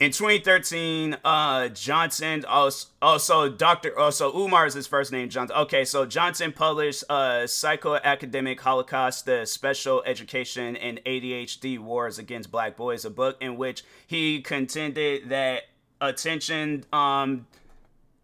In 0.00 0.10
2013, 0.10 1.18
uh, 1.24 1.68
Johnson 1.68 2.44
also, 2.46 2.88
also 3.00 3.48
Dr. 3.48 3.96
Also 3.96 4.32
Umar 4.36 4.66
is 4.66 4.74
his 4.74 4.88
first 4.88 5.12
name, 5.12 5.28
Johnson. 5.28 5.56
Okay, 5.56 5.84
so 5.84 6.04
Johnson 6.04 6.50
published 6.50 7.04
uh, 7.08 7.44
Psychoacademic 7.44 8.58
Holocaust, 8.58 9.24
the 9.24 9.46
Special 9.46 10.02
Education 10.04 10.74
and 10.76 11.00
ADHD 11.06 11.78
Wars 11.78 12.18
Against 12.18 12.50
Black 12.50 12.76
Boys, 12.76 13.04
a 13.04 13.10
book 13.10 13.36
in 13.40 13.56
which 13.56 13.84
he 14.04 14.42
contended 14.42 15.28
that 15.28 15.62
attention 16.00 16.84
um, 16.92 17.46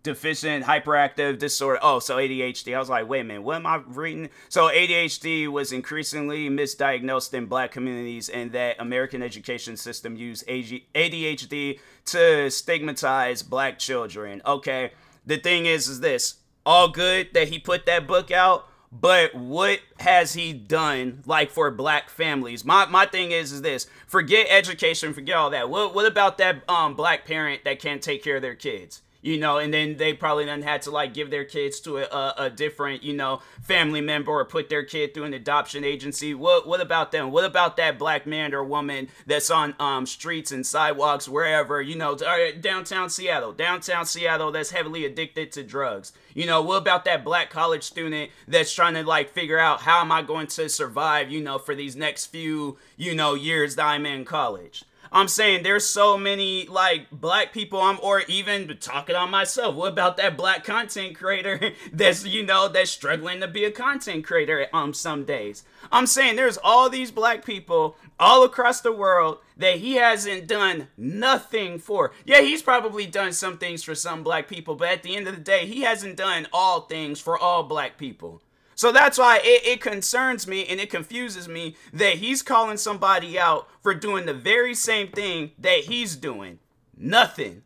deficient 0.02 0.64
hyperactive 0.64 1.38
disorder. 1.38 1.78
Oh, 1.83 1.99
so 1.99 2.16
ADHD. 2.16 2.75
I 2.75 2.78
was 2.78 2.88
like, 2.88 3.09
wait 3.09 3.21
a 3.21 3.25
minute, 3.25 3.42
what 3.42 3.57
am 3.57 3.66
I 3.66 3.83
reading? 3.87 4.30
So 4.49 4.69
ADHD 4.69 5.49
was 5.49 5.73
increasingly 5.73 6.49
misdiagnosed 6.49 7.35
in 7.35 7.47
black 7.47 7.71
communities 7.71 8.28
and 8.28 8.52
that 8.52 8.76
American 8.78 9.23
education 9.23 9.76
system 9.76 10.16
used 10.16 10.47
ADHD 10.47 11.80
to 12.07 12.50
stigmatize 12.50 13.42
black 13.42 13.78
children. 13.78 14.40
Okay. 14.47 14.92
The 15.26 15.37
thing 15.37 15.66
is 15.66 15.88
is 15.88 16.00
this, 16.00 16.37
all 16.64 16.88
good 16.88 17.28
that 17.35 17.49
he 17.49 17.59
put 17.59 17.87
that 17.87 18.07
book 18.07 18.30
out, 18.30 18.66
but 18.92 19.35
what 19.35 19.80
has 20.00 20.33
he 20.33 20.52
done 20.52 21.23
like 21.26 21.50
for 21.50 21.71
black 21.71 22.11
families? 22.11 22.64
My 22.64 22.87
my 22.87 23.07
thing 23.07 23.30
is 23.30 23.52
is 23.52 23.62
this, 23.62 23.87
forget 24.07 24.47
education, 24.50 25.12
forget 25.14 25.37
all 25.37 25.50
that. 25.50 25.71
What 25.71 25.95
what 25.95 26.07
about 26.07 26.38
that 26.38 26.69
um 26.69 26.95
black 26.95 27.26
parent 27.26 27.64
that 27.64 27.78
can't 27.78 28.02
take 28.02 28.25
care 28.25 28.37
of 28.37 28.42
their 28.42 28.54
kids? 28.57 29.02
You 29.23 29.39
know, 29.39 29.59
and 29.59 29.73
then 29.73 29.97
they 29.97 30.15
probably 30.15 30.47
then 30.47 30.62
had 30.62 30.83
to 30.83 30.91
like 30.91 31.12
give 31.12 31.31
their 31.31 31.45
kids 31.45 31.81
to 31.81 31.99
a, 31.99 32.35
a, 32.39 32.50
different, 32.50 33.03
you 33.03 33.12
know, 33.12 33.41
family 33.62 34.00
member 34.00 34.33
or 34.33 34.45
put 34.45 34.69
their 34.69 34.83
kid 34.83 35.12
through 35.12 35.25
an 35.25 35.35
adoption 35.35 35.85
agency. 35.85 36.35
What 36.35 36.67
what 36.67 36.81
about 36.81 37.12
them? 37.12 37.31
What 37.31 37.45
about 37.45 37.77
that 37.77 37.99
black 37.99 38.27
man 38.27 38.55
or 38.55 38.65
woman 38.65 39.09
that's 39.27 39.50
on 39.50 39.75
um, 39.79 40.07
streets 40.07 40.53
and 40.53 40.67
sidewalks 40.67 41.29
wherever, 41.29 41.83
you 41.83 41.97
know, 41.97 42.17
downtown 42.61 43.11
Seattle, 43.11 43.53
downtown 43.53 44.07
Seattle 44.07 44.53
that's 44.53 44.71
heavily 44.71 45.05
addicted 45.05 45.53
to 45.53 45.62
drugs? 45.62 46.12
You 46.35 46.47
know, 46.47 46.62
what 46.62 46.77
about 46.77 47.05
that 47.05 47.25
black 47.25 47.50
college 47.50 47.83
student 47.83 48.31
that's 48.49 48.75
trying 48.75 48.95
to 48.95 49.03
like 49.03 49.31
figure 49.31 49.59
out 49.59 49.83
how 49.83 50.00
am 50.00 50.12
I 50.12 50.23
going 50.23 50.47
to 50.49 50.69
survive, 50.69 51.31
you 51.31 51.41
know, 51.41 51.59
for 51.59 51.75
these 51.75 51.97
next 51.97 52.27
few, 52.27 52.79
you 52.97 53.15
know, 53.15 53.35
years 53.35 53.77
that 53.77 53.87
I'm 53.87 54.07
in 54.07 54.25
college? 54.25 54.85
I'm 55.12 55.29
saying 55.29 55.62
there's 55.62 55.87
so 55.87 56.17
many 56.17 56.67
like 56.67 57.11
black 57.11 57.52
people 57.52 57.81
I'm 57.81 57.99
or 58.02 58.21
even 58.29 58.76
talking 58.81 59.17
on 59.17 59.31
myself. 59.31 59.75
What 59.75 59.93
about 59.93 60.17
that 60.19 60.37
black 60.37 60.64
content 60.64 61.17
creator 61.17 61.73
that's 61.93 62.25
you 62.25 62.45
know 62.45 62.69
that's 62.69 62.90
struggling 62.90 63.40
to 63.40 63.49
be 63.49 63.64
a 63.64 63.71
content 63.71 64.25
creator 64.25 64.67
um 64.73 64.95
some 64.95 65.25
days? 65.25 65.64
I'm 65.90 66.07
saying 66.07 66.37
there's 66.37 66.59
all 66.62 66.88
these 66.88 67.11
black 67.11 67.45
people 67.45 67.97
all 68.19 68.45
across 68.45 68.81
the 68.81 68.93
world 68.93 69.38
that 69.57 69.76
he 69.76 69.95
hasn't 69.95 70.47
done 70.47 70.88
nothing 70.97 71.79
for. 71.79 72.12
Yeah, 72.25 72.40
he's 72.40 72.62
probably 72.62 73.07
done 73.07 73.33
some 73.33 73.59
things 73.59 73.83
for 73.83 73.95
some 73.95 74.23
black 74.23 74.47
people, 74.47 74.75
but 74.75 74.88
at 74.88 75.02
the 75.02 75.17
end 75.17 75.26
of 75.26 75.35
the 75.35 75.40
day, 75.40 75.67
he 75.67 75.83
hasn't 75.83 76.17
done 76.17 76.47
all 76.52 76.83
things 76.83 77.21
for 77.21 77.38
all 77.38 77.62
black 77.62 77.99
people. 77.99 78.43
So 78.81 78.93
that's 78.93 79.19
why 79.19 79.43
it, 79.45 79.67
it, 79.67 79.81
concerns 79.83 80.47
me 80.47 80.65
and 80.65 80.81
it 80.81 80.89
confuses 80.89 81.47
me 81.47 81.77
that 81.93 82.15
he's 82.15 82.41
calling 82.41 82.79
somebody 82.79 83.39
out 83.39 83.69
for 83.83 83.93
doing 83.93 84.25
the 84.25 84.33
very 84.33 84.75
same 84.75 85.09
thing 85.09 85.51
that 85.59 85.81
he's 85.81 86.17
doing. 86.17 86.61
Nothing. 86.97 87.61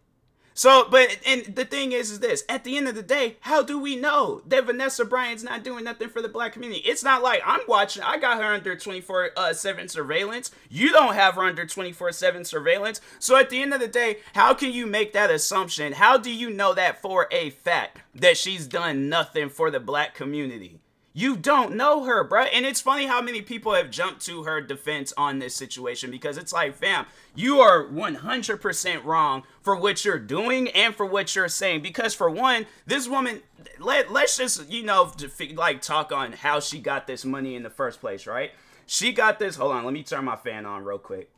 So, 0.54 0.88
but 0.90 1.16
and 1.24 1.44
the 1.54 1.66
thing 1.66 1.92
is, 1.92 2.10
is 2.10 2.18
this: 2.18 2.42
at 2.48 2.64
the 2.64 2.76
end 2.76 2.88
of 2.88 2.96
the 2.96 3.02
day, 3.02 3.36
how 3.42 3.62
do 3.62 3.78
we 3.78 3.94
know 3.94 4.42
that 4.48 4.66
Vanessa 4.66 5.04
Bryant's 5.04 5.44
not 5.44 5.62
doing 5.62 5.84
nothing 5.84 6.08
for 6.08 6.20
the 6.20 6.28
black 6.28 6.52
community? 6.52 6.80
It's 6.80 7.04
not 7.04 7.22
like 7.22 7.42
I'm 7.46 7.60
watching. 7.68 8.02
I 8.02 8.18
got 8.18 8.42
her 8.42 8.52
under 8.52 8.74
24 8.74 9.30
uh, 9.36 9.52
seven 9.52 9.86
surveillance. 9.88 10.50
You 10.68 10.90
don't 10.90 11.14
have 11.14 11.36
her 11.36 11.44
under 11.44 11.64
24 11.64 12.10
seven 12.10 12.44
surveillance. 12.44 13.00
So, 13.20 13.36
at 13.36 13.50
the 13.50 13.62
end 13.62 13.72
of 13.72 13.78
the 13.78 13.86
day, 13.86 14.18
how 14.34 14.52
can 14.52 14.72
you 14.72 14.84
make 14.84 15.12
that 15.12 15.30
assumption? 15.30 15.92
How 15.92 16.18
do 16.18 16.32
you 16.32 16.50
know 16.50 16.74
that 16.74 17.00
for 17.00 17.28
a 17.30 17.50
fact 17.50 18.00
that 18.16 18.36
she's 18.36 18.66
done 18.66 19.08
nothing 19.08 19.48
for 19.48 19.70
the 19.70 19.78
black 19.78 20.16
community? 20.16 20.80
You 21.16 21.36
don't 21.36 21.76
know 21.76 22.02
her, 22.04 22.24
bro. 22.24 22.42
And 22.42 22.66
it's 22.66 22.80
funny 22.80 23.06
how 23.06 23.22
many 23.22 23.40
people 23.40 23.72
have 23.72 23.88
jumped 23.88 24.26
to 24.26 24.42
her 24.42 24.60
defense 24.60 25.12
on 25.16 25.38
this 25.38 25.54
situation 25.54 26.10
because 26.10 26.36
it's 26.36 26.52
like, 26.52 26.74
fam, 26.74 27.06
you 27.36 27.60
are 27.60 27.84
100% 27.84 29.04
wrong 29.04 29.44
for 29.62 29.76
what 29.76 30.04
you're 30.04 30.18
doing 30.18 30.68
and 30.70 30.92
for 30.92 31.06
what 31.06 31.36
you're 31.36 31.48
saying. 31.48 31.82
Because 31.82 32.14
for 32.14 32.28
one, 32.28 32.66
this 32.84 33.06
woman, 33.08 33.42
let, 33.78 34.10
let's 34.10 34.36
just, 34.36 34.68
you 34.68 34.82
know, 34.82 35.12
like 35.54 35.80
talk 35.80 36.10
on 36.10 36.32
how 36.32 36.58
she 36.58 36.80
got 36.80 37.06
this 37.06 37.24
money 37.24 37.54
in 37.54 37.62
the 37.62 37.70
first 37.70 38.00
place, 38.00 38.26
right? 38.26 38.50
She 38.84 39.12
got 39.12 39.38
this. 39.38 39.54
Hold 39.54 39.70
on, 39.70 39.84
let 39.84 39.94
me 39.94 40.02
turn 40.02 40.24
my 40.24 40.36
fan 40.36 40.66
on 40.66 40.82
real 40.82 40.98
quick. 40.98 41.30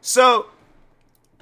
So, 0.00 0.46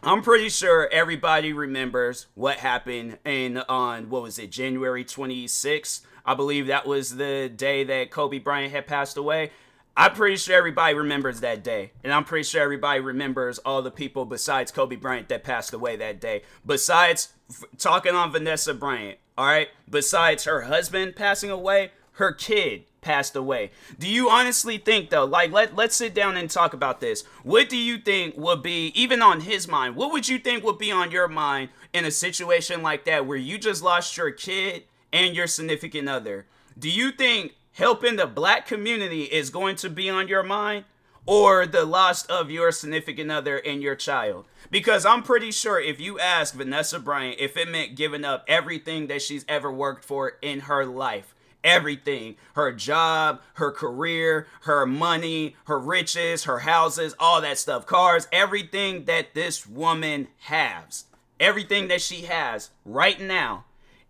I'm 0.03 0.23
pretty 0.23 0.49
sure 0.49 0.89
everybody 0.91 1.53
remembers 1.53 2.27
what 2.35 2.59
happened 2.59 3.19
in 3.25 3.59
on 3.69 4.11
what 4.11 4.23
was 4.23 4.39
it, 4.41 4.51
January 4.51 5.05
26th 5.05 6.01
I 6.29 6.35
believe 6.35 6.67
that 6.67 6.87
was 6.87 7.17
the 7.17 7.49
day 7.49 7.85
that 7.85 8.11
Kobe 8.11 8.39
Bryant 8.39 8.71
had 8.71 8.87
passed 8.87 9.17
away. 9.17 9.51
I'm 9.97 10.13
pretty 10.13 10.37
sure 10.37 10.55
everybody 10.55 10.93
remembers 10.95 11.41
that 11.41 11.65
day. 11.65 11.93
And 12.05 12.13
I'm 12.13 12.25
pretty 12.25 12.43
sure 12.43 12.61
everybody 12.63 13.01
remembers 13.01 13.57
all 13.61 13.81
the 13.81 13.91
people 13.91 14.27
besides 14.27 14.71
Kobe 14.71 14.97
Bryant 14.97 15.31
that 15.31 15.43
passed 15.43 15.73
away 15.73 15.97
that 15.97 16.21
day. 16.21 16.43
Besides 16.67 17.33
f- 17.49 17.65
talking 17.79 18.15
on 18.15 18.31
Vanessa 18.31 18.75
Bryant, 18.75 19.19
all 19.39 19.47
right? 19.47 19.69
Besides 19.89 20.45
her 20.45 20.61
husband 20.61 21.17
passing 21.17 21.49
away, 21.49 21.93
her 22.13 22.33
kid 22.33 22.85
passed 23.01 23.35
away. 23.35 23.71
Do 23.99 24.07
you 24.07 24.29
honestly 24.29 24.77
think 24.77 25.09
though, 25.09 25.25
like 25.25 25.51
let 25.51 25.77
let's 25.77 25.97
sit 25.97 26.13
down 26.13 26.37
and 26.37 26.51
talk 26.51 26.75
about 26.75 27.01
this. 27.01 27.23
What 27.43 27.71
do 27.71 27.79
you 27.79 27.97
think 27.97 28.37
would 28.37 28.63
be 28.63 28.89
even 28.89 29.23
on 29.23 29.41
his 29.41 29.67
mind? 29.67 29.97
What 29.97 30.13
would 30.13 30.29
you 30.29 30.39
think 30.39 30.63
would 30.63 30.77
be 30.77 30.93
on 30.93 31.11
your 31.11 31.29
mind 31.29 31.71
in 31.95 32.05
a 32.05 32.11
situation 32.11 32.83
like 32.83 33.07
that 33.07 33.25
where 33.25 33.39
you 33.39 33.57
just 33.57 33.83
lost 33.83 34.19
your 34.19 34.31
kid 34.31 34.85
and 35.13 35.35
your 35.35 35.47
significant 35.47 36.09
other, 36.09 36.47
do 36.79 36.89
you 36.89 37.11
think 37.11 37.55
helping 37.73 38.17
the 38.17 38.27
black 38.27 38.67
community 38.67 39.23
is 39.25 39.51
going 39.51 39.77
to 39.77 39.91
be 39.91 40.09
on 40.11 40.29
your 40.29 40.43
mind? 40.43 40.85
Or 41.27 41.67
the 41.67 41.85
loss 41.85 42.25
of 42.25 42.51
your 42.51 42.73
significant 42.73 43.31
other 43.31 43.59
and 43.59 43.83
your 43.83 43.95
child. 43.95 44.47
Because 44.71 45.05
I'm 45.05 45.23
pretty 45.23 45.51
sure 45.51 45.79
if 45.79 46.01
you 46.01 46.19
ask 46.19 46.55
Vanessa 46.55 46.99
Bryant 46.99 47.39
if 47.39 47.55
it 47.59 47.69
meant 47.69 47.97
giving 47.97 48.25
up 48.25 48.45
everything 48.49 49.09
that 49.09 49.21
she's 49.21 49.45
ever 49.47 49.71
worked 49.71 50.07
for 50.07 50.39
in 50.41 50.61
her 50.61 50.87
life, 50.87 51.35
everything 51.63 52.37
her 52.55 52.73
job, 52.73 53.43
her 53.55 53.71
career, 53.71 54.47
her 54.63 54.87
money, 54.87 55.55
her 55.65 55.79
riches, 55.79 56.45
her 56.45 56.61
houses, 56.61 57.15
all 57.19 57.43
that 57.43 57.59
stuff, 57.59 57.85
cars, 57.85 58.27
everything 58.33 59.05
that 59.05 59.35
this 59.35 59.67
woman 59.67 60.29
has, 60.39 61.05
everything 61.39 61.89
that 61.89 62.01
she 62.01 62.23
has 62.23 62.71
right 62.87 63.21
now, 63.21 63.65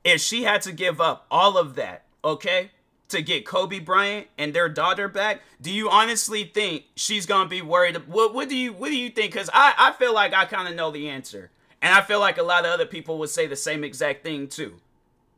if 0.05 0.21
she 0.21 0.45
had 0.45 0.63
to 0.63 0.73
give 0.73 1.01
up 1.01 1.27
all 1.31 1.57
of 1.57 1.75
that, 1.77 2.05
okay, 2.25 2.71
to 3.09 3.23
get 3.23 3.47
Kobe 3.47 3.79
Bryant 3.79 4.27
and 4.37 4.53
their 4.53 4.69
daughter 4.69 5.09
back, 5.09 5.41
do 5.61 5.71
you 5.71 5.89
honestly 5.91 6.45
think 6.45 6.85
she's 6.95 7.27
gonna 7.27 7.49
be 7.49 7.63
worried? 7.63 7.97
What 8.07 8.35
What 8.35 8.49
do 8.49 8.57
you 8.57 8.73
What 8.73 8.89
do 8.89 8.97
you 8.97 9.11
think? 9.11 9.33
Because 9.33 9.51
I 9.53 9.75
I 9.79 9.93
feel 9.93 10.15
like 10.15 10.35
I 10.35 10.45
kind 10.45 10.69
of 10.69 10.75
know 10.75 10.91
the 10.91 11.09
answer, 11.09 11.51
and 11.81 11.95
I 11.95 12.03
feel 12.03 12.21
like 12.21 12.39
a 12.39 12.43
lot 12.43 12.65
of 12.65 12.73
other 12.73 12.87
people 12.87 13.19
would 13.19 13.31
say 13.31 13.47
the 13.47 13.57
same 13.57 13.85
exact 13.85 14.25
thing 14.25 14.49
too, 14.49 14.81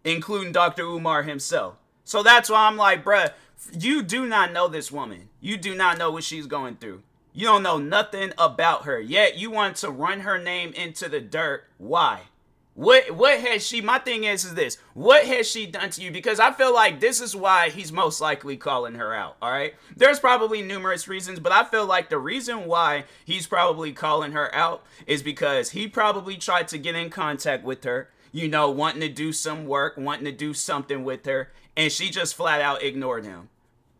including 0.04 0.52
Dr. 0.52 0.82
Umar 0.82 1.22
himself. 1.22 1.76
So 2.04 2.22
that's 2.22 2.50
why 2.50 2.66
I'm 2.66 2.76
like, 2.76 3.04
bruh, 3.04 3.32
you 3.78 4.02
do 4.02 4.26
not 4.26 4.52
know 4.52 4.68
this 4.68 4.90
woman. 4.90 5.28
You 5.40 5.56
do 5.56 5.74
not 5.74 5.98
know 5.98 6.10
what 6.10 6.24
she's 6.24 6.46
going 6.46 6.76
through. 6.76 7.02
You 7.32 7.46
don't 7.46 7.62
know 7.62 7.78
nothing 7.78 8.32
about 8.36 8.84
her. 8.84 9.00
Yet 9.00 9.38
you 9.38 9.50
want 9.50 9.76
to 9.76 9.90
run 9.90 10.20
her 10.20 10.38
name 10.38 10.72
into 10.72 11.08
the 11.08 11.20
dirt. 11.20 11.64
Why? 11.78 12.22
What 12.74 13.10
what 13.10 13.40
has 13.40 13.66
she 13.66 13.80
my 13.80 13.98
thing 13.98 14.24
is 14.24 14.44
is 14.44 14.54
this. 14.54 14.78
What 14.94 15.26
has 15.26 15.48
she 15.48 15.66
done 15.66 15.90
to 15.90 16.02
you? 16.02 16.10
Because 16.10 16.38
I 16.38 16.52
feel 16.52 16.72
like 16.72 17.00
this 17.00 17.20
is 17.20 17.34
why 17.34 17.68
he's 17.68 17.92
most 17.92 18.20
likely 18.20 18.56
calling 18.56 18.94
her 18.94 19.12
out. 19.12 19.36
All 19.42 19.50
right. 19.50 19.74
There's 19.96 20.20
probably 20.20 20.62
numerous 20.62 21.08
reasons, 21.08 21.40
but 21.40 21.52
I 21.52 21.64
feel 21.64 21.84
like 21.84 22.08
the 22.08 22.18
reason 22.18 22.66
why 22.66 23.04
he's 23.24 23.46
probably 23.46 23.92
calling 23.92 24.32
her 24.32 24.54
out 24.54 24.84
is 25.06 25.22
because 25.22 25.70
he 25.70 25.88
probably 25.88 26.36
tried 26.36 26.68
to 26.68 26.78
get 26.78 26.94
in 26.94 27.10
contact 27.10 27.64
with 27.64 27.82
her, 27.84 28.08
you 28.30 28.48
know, 28.48 28.70
wanting 28.70 29.00
to 29.00 29.08
do 29.08 29.32
some 29.32 29.66
work, 29.66 29.96
wanting 29.96 30.26
to 30.26 30.32
do 30.32 30.54
something 30.54 31.02
with 31.02 31.26
her, 31.26 31.50
and 31.76 31.90
she 31.90 32.08
just 32.08 32.36
flat 32.36 32.60
out 32.60 32.82
ignored 32.82 33.24
him. 33.24 33.48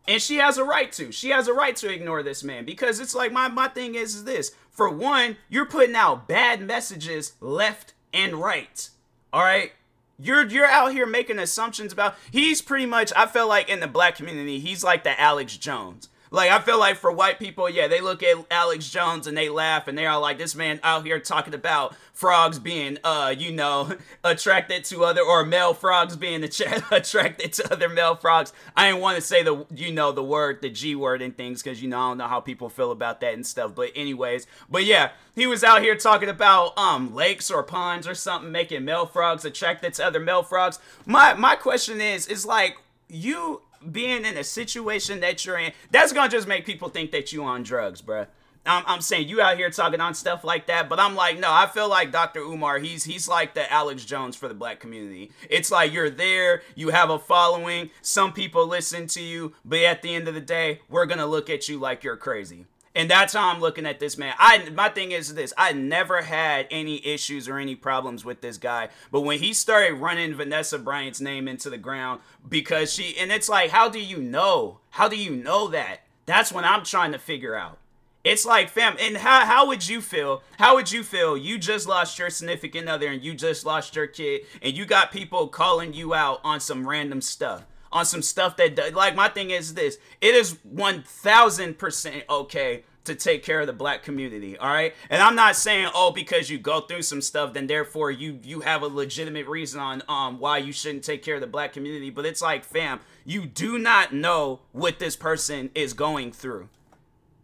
And 0.07 0.21
she 0.21 0.37
has 0.37 0.57
a 0.57 0.63
right 0.63 0.91
to. 0.93 1.11
She 1.11 1.29
has 1.29 1.47
a 1.47 1.53
right 1.53 1.75
to 1.75 1.91
ignore 1.91 2.23
this 2.23 2.43
man 2.43 2.65
because 2.65 2.99
it's 2.99 3.13
like 3.13 3.31
my 3.31 3.49
my 3.49 3.67
thing 3.67 3.95
is, 3.95 4.15
is 4.15 4.23
this. 4.23 4.53
For 4.71 4.89
one, 4.89 5.37
you're 5.49 5.65
putting 5.65 5.95
out 5.95 6.27
bad 6.27 6.61
messages 6.61 7.33
left 7.41 7.93
and 8.13 8.35
right. 8.35 8.89
All 9.33 9.43
right? 9.43 9.71
You're 10.19 10.47
you're 10.47 10.67
out 10.67 10.91
here 10.91 11.07
making 11.07 11.39
assumptions 11.39 11.91
about 11.91 12.15
he's 12.31 12.61
pretty 12.61 12.85
much 12.85 13.11
I 13.15 13.25
feel 13.25 13.47
like 13.47 13.69
in 13.69 13.79
the 13.79 13.87
black 13.87 14.15
community, 14.15 14.59
he's 14.59 14.83
like 14.83 15.03
the 15.03 15.19
Alex 15.19 15.57
Jones. 15.57 16.09
Like 16.33 16.49
I 16.49 16.59
feel 16.59 16.79
like 16.79 16.95
for 16.95 17.11
white 17.11 17.39
people, 17.39 17.69
yeah, 17.69 17.89
they 17.89 17.99
look 17.99 18.23
at 18.23 18.37
Alex 18.49 18.89
Jones 18.89 19.27
and 19.27 19.35
they 19.35 19.49
laugh 19.49 19.89
and 19.89 19.97
they're 19.97 20.15
like, 20.15 20.37
"This 20.37 20.55
man 20.55 20.79
out 20.81 21.05
here 21.05 21.19
talking 21.19 21.53
about 21.53 21.93
frogs 22.13 22.57
being, 22.57 22.97
uh, 23.03 23.35
you 23.37 23.51
know, 23.51 23.91
attracted 24.23 24.85
to 24.85 25.03
other 25.03 25.21
or 25.21 25.45
male 25.45 25.73
frogs 25.73 26.15
being 26.15 26.41
attracted 26.91 27.51
to 27.53 27.73
other 27.73 27.89
male 27.89 28.15
frogs." 28.15 28.53
I 28.77 28.87
didn't 28.87 29.01
want 29.01 29.17
to 29.17 29.21
say 29.21 29.43
the, 29.43 29.65
you 29.75 29.91
know, 29.91 30.13
the 30.13 30.23
word, 30.23 30.61
the 30.61 30.69
G 30.69 30.95
word 30.95 31.21
and 31.21 31.35
things 31.35 31.61
because 31.61 31.83
you 31.83 31.89
know 31.89 31.99
I 31.99 32.09
don't 32.09 32.19
know 32.19 32.27
how 32.27 32.39
people 32.39 32.69
feel 32.69 32.91
about 32.91 33.19
that 33.19 33.33
and 33.33 33.45
stuff. 33.45 33.75
But 33.75 33.91
anyways, 33.93 34.47
but 34.69 34.85
yeah, 34.85 35.09
he 35.35 35.47
was 35.47 35.65
out 35.65 35.81
here 35.81 35.97
talking 35.97 36.29
about 36.29 36.77
um 36.77 37.13
lakes 37.13 37.51
or 37.51 37.61
ponds 37.61 38.07
or 38.07 38.15
something, 38.15 38.53
making 38.53 38.85
male 38.85 39.05
frogs 39.05 39.43
attracted 39.43 39.95
to 39.95 40.05
other 40.05 40.21
male 40.21 40.43
frogs. 40.43 40.79
My 41.05 41.33
my 41.33 41.57
question 41.57 41.99
is, 41.99 42.25
is 42.27 42.45
like 42.45 42.77
you 43.09 43.63
being 43.89 44.25
in 44.25 44.37
a 44.37 44.43
situation 44.43 45.19
that 45.21 45.45
you're 45.45 45.57
in, 45.57 45.71
that's 45.91 46.13
gonna 46.13 46.29
just 46.29 46.47
make 46.47 46.65
people 46.65 46.89
think 46.89 47.11
that 47.11 47.31
you 47.31 47.43
on 47.43 47.63
drugs, 47.63 48.01
bruh. 48.01 48.27
I'm, 48.65 48.83
I'm 48.85 49.01
saying 49.01 49.27
you 49.27 49.41
out 49.41 49.57
here 49.57 49.71
talking 49.71 50.01
on 50.01 50.13
stuff 50.13 50.43
like 50.43 50.67
that, 50.67 50.87
but 50.87 50.99
I'm 50.99 51.15
like, 51.15 51.39
no, 51.39 51.51
I 51.51 51.65
feel 51.65 51.89
like 51.89 52.11
Dr. 52.11 52.41
Umar, 52.41 52.77
he's 52.77 53.03
he's 53.03 53.27
like 53.27 53.53
the 53.55 53.71
Alex 53.71 54.05
Jones 54.05 54.35
for 54.35 54.47
the 54.47 54.53
black 54.53 54.79
community. 54.79 55.31
It's 55.49 55.71
like 55.71 55.91
you're 55.91 56.09
there, 56.11 56.61
you 56.75 56.89
have 56.89 57.09
a 57.09 57.17
following, 57.17 57.89
some 58.01 58.33
people 58.33 58.67
listen 58.67 59.07
to 59.07 59.21
you, 59.21 59.53
but 59.65 59.79
at 59.79 60.01
the 60.01 60.13
end 60.13 60.27
of 60.27 60.35
the 60.35 60.41
day, 60.41 60.81
we're 60.89 61.07
gonna 61.07 61.25
look 61.25 61.49
at 61.49 61.67
you 61.67 61.79
like 61.79 62.03
you're 62.03 62.17
crazy. 62.17 62.65
And 62.93 63.09
that's 63.09 63.33
how 63.33 63.47
I'm 63.47 63.61
looking 63.61 63.85
at 63.85 63.99
this 63.99 64.17
man. 64.17 64.33
I 64.37 64.69
my 64.69 64.89
thing 64.89 65.11
is 65.11 65.33
this: 65.33 65.53
I 65.57 65.71
never 65.71 66.23
had 66.23 66.67
any 66.69 67.05
issues 67.05 67.47
or 67.47 67.57
any 67.57 67.75
problems 67.75 68.25
with 68.25 68.41
this 68.41 68.57
guy, 68.57 68.89
but 69.11 69.21
when 69.21 69.39
he 69.39 69.53
started 69.53 69.93
running 69.93 70.35
Vanessa 70.35 70.77
Bryant's 70.77 71.21
name 71.21 71.47
into 71.47 71.69
the 71.69 71.77
ground 71.77 72.19
because 72.47 72.91
she, 72.93 73.17
and 73.17 73.31
it's 73.31 73.47
like, 73.47 73.71
how 73.71 73.87
do 73.87 73.99
you 73.99 74.17
know? 74.17 74.79
How 74.89 75.07
do 75.07 75.15
you 75.15 75.31
know 75.31 75.69
that? 75.69 76.01
That's 76.25 76.51
what 76.51 76.65
I'm 76.65 76.83
trying 76.83 77.13
to 77.13 77.19
figure 77.19 77.55
out. 77.55 77.77
It's 78.23 78.45
like, 78.45 78.69
fam, 78.69 78.97
and 78.99 79.17
how 79.17 79.45
how 79.45 79.67
would 79.67 79.87
you 79.87 80.01
feel? 80.01 80.43
How 80.59 80.75
would 80.75 80.91
you 80.91 81.01
feel? 81.01 81.35
You 81.35 81.57
just 81.57 81.87
lost 81.87 82.19
your 82.19 82.29
significant 82.29 82.87
other 82.87 83.07
and 83.07 83.23
you 83.23 83.33
just 83.33 83.65
lost 83.65 83.95
your 83.95 84.07
kid, 84.07 84.41
and 84.61 84.73
you 84.73 84.85
got 84.85 85.11
people 85.11 85.47
calling 85.47 85.93
you 85.93 86.13
out 86.13 86.39
on 86.43 86.59
some 86.59 86.87
random 86.87 87.21
stuff, 87.21 87.65
on 87.91 88.05
some 88.05 88.21
stuff 88.21 88.57
that, 88.57 88.93
like, 88.93 89.15
my 89.15 89.29
thing 89.29 89.49
is 89.49 89.73
this: 89.73 89.97
it 90.21 90.35
is 90.35 90.57
one 90.63 91.03
thousand 91.03 91.77
percent 91.77 92.23
okay 92.29 92.83
to 93.03 93.15
take 93.15 93.43
care 93.43 93.59
of 93.61 93.67
the 93.67 93.73
black 93.73 94.03
community 94.03 94.57
all 94.57 94.69
right? 94.69 94.93
And 95.09 95.21
i'm 95.21 95.35
not 95.35 95.55
saying 95.55 95.89
oh 95.95 96.11
because 96.11 96.49
you 96.49 96.59
go 96.59 96.81
through 96.81 97.01
some 97.01 97.21
stuff 97.21 97.53
then 97.53 97.67
therefore 97.67 98.11
you 98.11 98.39
you 98.43 98.59
have 98.61 98.83
a 98.83 98.87
legitimate 98.87 99.47
reason 99.47 99.79
on 99.79 100.03
um 100.07 100.39
why 100.39 100.59
you 100.59 100.71
shouldn't 100.71 101.03
take 101.03 101.23
care 101.23 101.35
of 101.35 101.41
the 101.41 101.47
black 101.47 101.73
community. 101.73 102.09
But 102.09 102.25
it's 102.25 102.41
like 102.41 102.63
fam 102.63 102.99
you 103.25 103.45
do 103.45 103.77
not 103.77 104.13
know 104.13 104.59
what 104.71 104.99
this 104.99 105.15
person 105.15 105.71
is 105.75 105.93
going 105.93 106.31
through. 106.31 106.69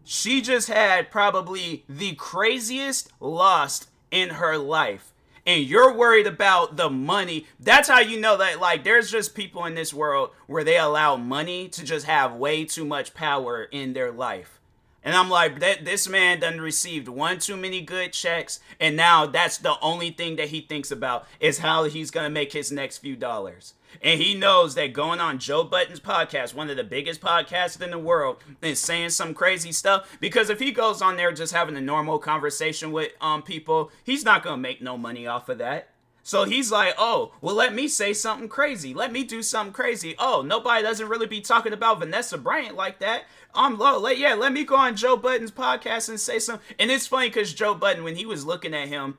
She 0.03 0.41
just 0.41 0.67
had 0.69 1.11
probably 1.11 1.83
the 1.89 2.13
craziest 2.15 3.11
loss 3.19 3.87
in 4.09 4.29
her 4.29 4.57
life. 4.57 5.11
And 5.47 5.63
you're 5.63 5.93
worried 5.93 6.27
about 6.27 6.75
the 6.75 6.89
money. 6.89 7.47
That's 7.57 7.87
how 7.87 8.01
you 8.01 8.19
know 8.19 8.35
that, 8.37 8.59
like, 8.59 8.83
there's 8.83 9.09
just 9.09 9.33
people 9.33 9.63
in 9.63 9.75
this 9.75 9.93
world 9.93 10.31
where 10.45 10.65
they 10.65 10.77
allow 10.77 11.15
money 11.15 11.69
to 11.69 11.85
just 11.85 12.05
have 12.05 12.33
way 12.33 12.65
too 12.65 12.83
much 12.83 13.13
power 13.13 13.63
in 13.63 13.93
their 13.93 14.11
life. 14.11 14.59
And 15.05 15.15
I'm 15.15 15.29
like, 15.29 15.61
that 15.61 15.85
this 15.85 16.09
man 16.09 16.41
done 16.41 16.59
received 16.59 17.07
one 17.07 17.39
too 17.39 17.55
many 17.55 17.79
good 17.79 18.11
checks, 18.11 18.59
and 18.77 18.97
now 18.97 19.25
that's 19.25 19.57
the 19.57 19.79
only 19.79 20.11
thing 20.11 20.35
that 20.35 20.49
he 20.49 20.59
thinks 20.59 20.91
about 20.91 21.25
is 21.39 21.59
how 21.59 21.85
he's 21.85 22.11
gonna 22.11 22.29
make 22.29 22.51
his 22.51 22.73
next 22.73 22.97
few 22.97 23.15
dollars. 23.15 23.73
And 24.01 24.21
he 24.21 24.33
knows 24.35 24.75
that 24.75 24.93
going 24.93 25.19
on 25.19 25.39
Joe 25.39 25.63
Budden's 25.63 25.99
podcast, 25.99 26.53
one 26.53 26.69
of 26.69 26.77
the 26.77 26.83
biggest 26.83 27.21
podcasts 27.21 27.81
in 27.81 27.91
the 27.91 27.99
world, 27.99 28.37
and 28.61 28.77
saying 28.77 29.09
some 29.09 29.33
crazy 29.33 29.71
stuff, 29.71 30.17
because 30.19 30.49
if 30.49 30.59
he 30.59 30.71
goes 30.71 31.01
on 31.01 31.17
there 31.17 31.31
just 31.31 31.53
having 31.53 31.75
a 31.77 31.81
normal 31.81 32.19
conversation 32.19 32.91
with 32.91 33.11
um 33.21 33.41
people, 33.41 33.91
he's 34.03 34.23
not 34.23 34.43
gonna 34.43 34.57
make 34.57 34.81
no 34.81 34.97
money 34.97 35.27
off 35.27 35.49
of 35.49 35.57
that. 35.59 35.89
So 36.23 36.43
he's 36.43 36.73
like, 36.73 36.93
oh, 36.97 37.31
well, 37.39 37.55
let 37.55 37.73
me 37.73 37.87
say 37.87 38.11
something 38.11 38.49
crazy. 38.49 38.93
Let 38.93 39.13
me 39.13 39.23
do 39.23 39.41
something 39.41 39.71
crazy. 39.71 40.13
Oh, 40.19 40.41
nobody 40.45 40.83
doesn't 40.83 41.07
really 41.07 41.25
be 41.25 41.39
talking 41.39 41.71
about 41.71 41.99
Vanessa 41.99 42.37
Bryant 42.37 42.75
like 42.75 42.99
that. 42.99 43.23
I'm 43.55 43.77
low. 43.77 43.97
Let, 43.97 44.17
yeah, 44.17 44.33
let 44.33 44.51
me 44.51 44.65
go 44.65 44.75
on 44.75 44.97
Joe 44.97 45.15
Budden's 45.15 45.51
podcast 45.51 46.09
and 46.09 46.19
say 46.19 46.39
something. 46.39 46.65
And 46.79 46.91
it's 46.91 47.07
funny 47.07 47.29
because 47.29 47.53
Joe 47.53 47.73
Budden, 47.75 48.03
when 48.03 48.17
he 48.17 48.25
was 48.25 48.45
looking 48.45 48.73
at 48.73 48.89
him, 48.89 49.17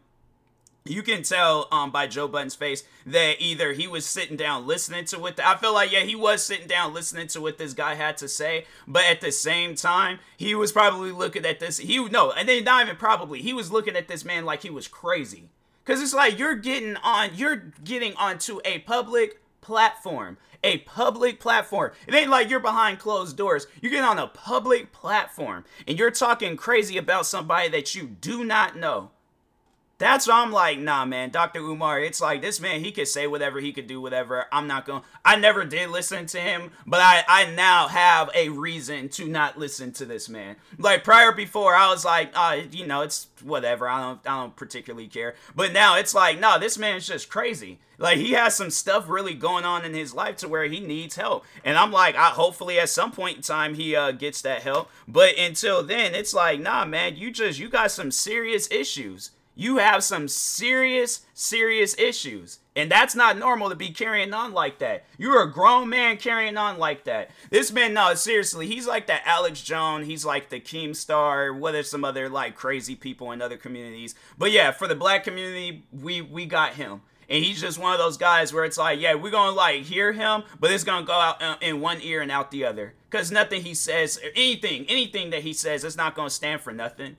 you 0.88 1.02
can 1.02 1.22
tell 1.22 1.68
um, 1.70 1.90
by 1.90 2.06
Joe 2.06 2.28
Budden's 2.28 2.54
face 2.54 2.84
that 3.06 3.36
either 3.40 3.72
he 3.72 3.86
was 3.86 4.04
sitting 4.06 4.36
down 4.36 4.66
listening 4.66 5.04
to 5.06 5.18
what 5.18 5.36
the, 5.36 5.48
I 5.48 5.56
feel 5.56 5.74
like 5.74 5.92
yeah 5.92 6.00
he 6.00 6.14
was 6.14 6.44
sitting 6.44 6.66
down 6.66 6.94
listening 6.94 7.28
to 7.28 7.40
what 7.40 7.58
this 7.58 7.74
guy 7.74 7.94
had 7.94 8.16
to 8.18 8.28
say, 8.28 8.64
but 8.86 9.04
at 9.04 9.20
the 9.20 9.32
same 9.32 9.74
time 9.74 10.18
he 10.36 10.54
was 10.54 10.72
probably 10.72 11.12
looking 11.12 11.44
at 11.44 11.60
this 11.60 11.78
he 11.78 12.02
no 12.08 12.32
and 12.32 12.48
then 12.48 12.64
not 12.64 12.84
even 12.84 12.96
probably 12.96 13.42
he 13.42 13.52
was 13.52 13.70
looking 13.70 13.96
at 13.96 14.08
this 14.08 14.24
man 14.24 14.44
like 14.44 14.62
he 14.62 14.70
was 14.70 14.88
crazy 14.88 15.48
because 15.84 16.02
it's 16.02 16.14
like 16.14 16.38
you're 16.38 16.54
getting 16.54 16.96
on 16.96 17.30
you're 17.34 17.72
getting 17.84 18.14
onto 18.16 18.60
a 18.64 18.78
public 18.80 19.40
platform 19.60 20.38
a 20.64 20.78
public 20.78 21.40
platform. 21.40 21.92
It 22.06 22.14
ain't 22.14 22.30
like 22.30 22.50
you're 22.50 22.60
behind 22.60 22.98
closed 22.98 23.36
doors. 23.36 23.66
You 23.80 23.90
get 23.90 24.04
on 24.04 24.18
a 24.18 24.26
public 24.26 24.92
platform 24.92 25.64
and 25.86 25.98
you're 25.98 26.10
talking 26.10 26.56
crazy 26.56 26.98
about 26.98 27.26
somebody 27.26 27.68
that 27.68 27.94
you 27.94 28.06
do 28.06 28.44
not 28.44 28.76
know. 28.76 29.10
That's 29.98 30.28
why 30.28 30.40
I'm 30.42 30.52
like, 30.52 30.78
nah, 30.78 31.04
man, 31.04 31.30
Dr. 31.30 31.58
Umar, 31.58 32.00
it's 32.00 32.20
like 32.20 32.40
this 32.40 32.60
man, 32.60 32.84
he 32.84 32.92
could 32.92 33.08
say 33.08 33.26
whatever, 33.26 33.58
he 33.58 33.72
could 33.72 33.88
do 33.88 34.00
whatever. 34.00 34.46
I'm 34.52 34.68
not 34.68 34.86
going 34.86 35.02
to, 35.02 35.06
I 35.24 35.34
never 35.34 35.64
did 35.64 35.90
listen 35.90 36.26
to 36.26 36.38
him, 36.38 36.70
but 36.86 37.00
I, 37.00 37.24
I 37.26 37.50
now 37.50 37.88
have 37.88 38.30
a 38.32 38.48
reason 38.48 39.08
to 39.10 39.26
not 39.26 39.58
listen 39.58 39.90
to 39.94 40.06
this 40.06 40.28
man. 40.28 40.54
Like 40.78 41.02
prior 41.02 41.32
before, 41.32 41.74
I 41.74 41.88
was 41.90 42.04
like, 42.04 42.30
uh, 42.34 42.60
you 42.70 42.86
know, 42.86 43.02
it's 43.02 43.26
whatever. 43.42 43.88
I 43.88 44.00
don't, 44.00 44.20
I 44.24 44.40
don't 44.40 44.54
particularly 44.54 45.08
care. 45.08 45.34
But 45.56 45.72
now 45.72 45.96
it's 45.96 46.14
like, 46.14 46.38
no, 46.38 46.60
this 46.60 46.78
man's 46.78 47.08
just 47.08 47.28
crazy. 47.28 47.80
Like 47.98 48.18
he 48.18 48.34
has 48.34 48.54
some 48.54 48.70
stuff 48.70 49.08
really 49.08 49.34
going 49.34 49.64
on 49.64 49.84
in 49.84 49.94
his 49.94 50.14
life 50.14 50.36
to 50.36 50.48
where 50.48 50.66
he 50.66 50.78
needs 50.78 51.16
help. 51.16 51.44
And 51.64 51.76
I'm 51.76 51.90
like, 51.90 52.14
I 52.14 52.26
hopefully 52.26 52.78
at 52.78 52.88
some 52.88 53.10
point 53.10 53.38
in 53.38 53.42
time 53.42 53.74
he 53.74 53.96
uh, 53.96 54.12
gets 54.12 54.42
that 54.42 54.62
help. 54.62 54.90
But 55.08 55.36
until 55.36 55.82
then, 55.82 56.14
it's 56.14 56.32
like, 56.32 56.60
nah, 56.60 56.84
man, 56.84 57.16
you 57.16 57.32
just, 57.32 57.58
you 57.58 57.68
got 57.68 57.90
some 57.90 58.12
serious 58.12 58.70
issues 58.70 59.32
you 59.58 59.78
have 59.78 60.04
some 60.04 60.28
serious, 60.28 61.22
serious 61.34 61.98
issues. 61.98 62.60
And 62.76 62.88
that's 62.88 63.16
not 63.16 63.36
normal 63.36 63.70
to 63.70 63.74
be 63.74 63.90
carrying 63.90 64.32
on 64.32 64.52
like 64.52 64.78
that. 64.78 65.04
You're 65.18 65.42
a 65.42 65.52
grown 65.52 65.88
man 65.88 66.16
carrying 66.16 66.56
on 66.56 66.78
like 66.78 67.02
that. 67.04 67.30
This 67.50 67.72
man, 67.72 67.92
no, 67.92 68.14
seriously, 68.14 68.68
he's 68.68 68.86
like 68.86 69.08
that 69.08 69.22
Alex 69.26 69.60
Jones. 69.60 70.06
He's 70.06 70.24
like 70.24 70.48
the 70.48 70.60
Keemstar. 70.60 71.58
What 71.58 71.74
are 71.74 71.82
some 71.82 72.04
other 72.04 72.28
like 72.28 72.54
crazy 72.54 72.94
people 72.94 73.32
in 73.32 73.42
other 73.42 73.56
communities? 73.56 74.14
But 74.38 74.52
yeah, 74.52 74.70
for 74.70 74.86
the 74.86 74.94
black 74.94 75.24
community, 75.24 75.82
we 75.90 76.20
we 76.20 76.46
got 76.46 76.74
him. 76.74 77.00
And 77.28 77.44
he's 77.44 77.60
just 77.60 77.80
one 77.80 77.92
of 77.92 77.98
those 77.98 78.16
guys 78.16 78.52
where 78.52 78.64
it's 78.64 78.78
like, 78.78 79.00
yeah, 79.00 79.14
we're 79.14 79.32
gonna 79.32 79.56
like 79.56 79.82
hear 79.82 80.12
him, 80.12 80.44
but 80.60 80.70
it's 80.70 80.84
gonna 80.84 81.04
go 81.04 81.14
out 81.14 81.60
in 81.60 81.80
one 81.80 82.00
ear 82.00 82.22
and 82.22 82.30
out 82.30 82.52
the 82.52 82.64
other. 82.64 82.94
Cause 83.10 83.32
nothing 83.32 83.62
he 83.62 83.74
says, 83.74 84.20
anything, 84.36 84.86
anything 84.88 85.30
that 85.30 85.42
he 85.42 85.52
says, 85.52 85.82
it's 85.82 85.96
not 85.96 86.14
gonna 86.14 86.30
stand 86.30 86.60
for 86.60 86.72
nothing. 86.72 87.16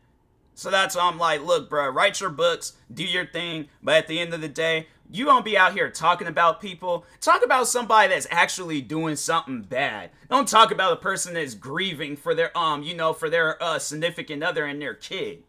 So 0.59 0.69
that's 0.69 0.93
why 0.93 1.03
I'm 1.03 1.17
like, 1.17 1.41
look, 1.41 1.69
bro, 1.69 1.87
write 1.87 2.19
your 2.19 2.31
books, 2.31 2.73
do 2.93 3.05
your 3.05 3.25
thing, 3.25 3.69
but 3.81 3.95
at 3.95 4.07
the 4.07 4.19
end 4.19 4.33
of 4.33 4.41
the 4.41 4.49
day, 4.49 4.87
you 5.09 5.23
don't 5.23 5.45
be 5.45 5.57
out 5.57 5.71
here 5.71 5.89
talking 5.89 6.27
about 6.27 6.59
people. 6.59 7.05
Talk 7.21 7.45
about 7.45 7.69
somebody 7.69 8.09
that's 8.09 8.27
actually 8.29 8.81
doing 8.81 9.15
something 9.15 9.61
bad. 9.61 10.09
Don't 10.29 10.49
talk 10.49 10.71
about 10.71 10.91
a 10.91 10.97
person 10.97 11.35
that's 11.35 11.55
grieving 11.55 12.17
for 12.17 12.35
their 12.35 12.55
um, 12.57 12.83
you 12.83 12.93
know, 12.93 13.13
for 13.13 13.29
their 13.29 13.61
uh 13.63 13.79
significant 13.79 14.43
other 14.43 14.65
and 14.65 14.81
their 14.81 14.93
kid. 14.93 15.43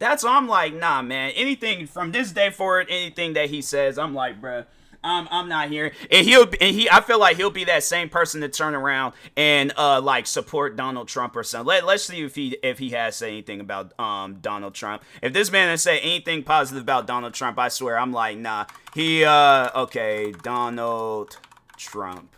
That's 0.00 0.24
why 0.24 0.36
I'm 0.36 0.48
like, 0.48 0.74
nah, 0.74 1.00
man. 1.00 1.30
Anything 1.36 1.86
from 1.86 2.10
this 2.10 2.32
day 2.32 2.50
forward, 2.50 2.88
anything 2.90 3.34
that 3.34 3.50
he 3.50 3.62
says, 3.62 3.98
I'm 3.98 4.14
like, 4.16 4.42
bruh, 4.42 4.66
I'm 5.02 5.28
I'm 5.30 5.48
not 5.48 5.70
here. 5.70 5.92
And 6.10 6.26
he'll 6.26 6.44
and 6.60 6.74
he 6.74 6.88
I 6.90 7.00
feel 7.00 7.18
like 7.18 7.36
he'll 7.36 7.50
be 7.50 7.64
that 7.64 7.82
same 7.84 8.08
person 8.08 8.40
to 8.42 8.48
turn 8.48 8.74
around 8.74 9.14
and 9.36 9.72
uh 9.76 10.00
like 10.00 10.26
support 10.26 10.76
Donald 10.76 11.08
Trump 11.08 11.36
or 11.36 11.42
something. 11.42 11.66
Let 11.66 11.86
let's 11.86 12.04
see 12.04 12.22
if 12.22 12.34
he 12.34 12.56
if 12.62 12.78
he 12.78 12.90
has 12.90 13.16
said 13.16 13.30
anything 13.30 13.60
about 13.60 13.98
um 13.98 14.38
Donald 14.40 14.74
Trump. 14.74 15.02
If 15.22 15.32
this 15.32 15.50
man 15.50 15.68
has 15.68 15.82
said 15.82 16.00
anything 16.02 16.42
positive 16.42 16.82
about 16.82 17.06
Donald 17.06 17.34
Trump, 17.34 17.58
I 17.58 17.68
swear 17.68 17.98
I'm 17.98 18.12
like, 18.12 18.38
nah. 18.38 18.66
He 18.94 19.24
uh 19.24 19.70
okay, 19.74 20.32
Donald 20.42 21.38
Trump 21.76 22.36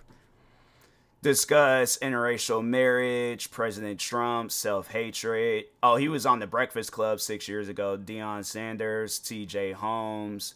discuss 1.23 1.99
interracial 1.99 2.65
marriage, 2.65 3.51
President 3.51 3.99
Trump, 3.99 4.53
self 4.53 4.89
hatred. 4.89 5.65
Oh, 5.83 5.97
he 5.97 6.09
was 6.09 6.27
on 6.27 6.41
the 6.41 6.47
Breakfast 6.47 6.93
Club 6.93 7.21
six 7.21 7.49
years 7.49 7.69
ago. 7.69 7.97
Deion 7.97 8.45
Sanders, 8.45 9.19
T.J. 9.19 9.73
Holmes, 9.73 10.55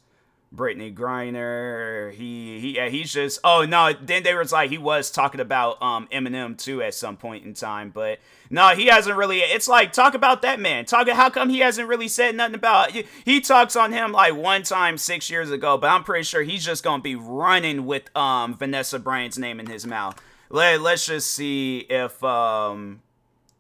Brittney 0.55 0.95
Griner. 0.95 2.13
He 2.13 2.61
he 2.61 2.77
yeah, 2.77 2.89
he's 2.89 3.13
just 3.13 3.41
oh 3.45 3.65
no. 3.65 3.93
Then 3.93 4.23
there 4.23 4.39
was 4.39 4.53
like 4.53 4.71
he 4.71 4.79
was 4.79 5.11
talking 5.11 5.41
about 5.41 5.81
um 5.83 6.09
Eminem 6.13 6.57
too 6.57 6.83
at 6.83 6.95
some 6.95 7.17
point 7.17 7.45
in 7.45 7.55
time, 7.55 7.91
but 7.91 8.19
no, 8.49 8.69
he 8.75 8.87
hasn't 8.87 9.17
really. 9.17 9.41
It's 9.41 9.69
like 9.69 9.93
talk 9.93 10.15
about 10.15 10.43
that 10.43 10.61
man. 10.61 10.85
Talk 10.85 11.09
how 11.09 11.31
come 11.31 11.49
he 11.49 11.61
hasn't 11.61 11.89
really 11.89 12.09
said 12.09 12.35
nothing 12.35 12.55
about. 12.55 12.93
He 13.25 13.41
talks 13.41 13.77
on 13.77 13.93
him 13.93 14.13
like 14.13 14.35
one 14.35 14.63
time 14.63 14.99
six 14.99 15.29
years 15.31 15.51
ago, 15.51 15.77
but 15.79 15.89
I'm 15.89 16.05
pretty 16.05 16.25
sure 16.25 16.43
he's 16.43 16.65
just 16.65 16.85
gonna 16.85 17.03
be 17.03 17.17
running 17.17 17.87
with 17.87 18.15
um 18.17 18.57
Vanessa 18.57 18.99
Bryant's 18.99 19.39
name 19.39 19.61
in 19.61 19.67
his 19.67 19.87
mouth. 19.87 20.21
Let 20.49 20.81
let's 20.81 21.07
just 21.07 21.33
see 21.33 21.79
if 21.91 22.23
um 22.23 23.03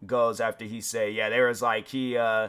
goes 0.05 0.40
after 0.40 0.64
he 0.64 0.81
say 0.81 1.11
yeah 1.11 1.31
there 1.31 1.49
was 1.49 1.61
like 1.61 1.88
he 1.88 2.16
uh 2.16 2.49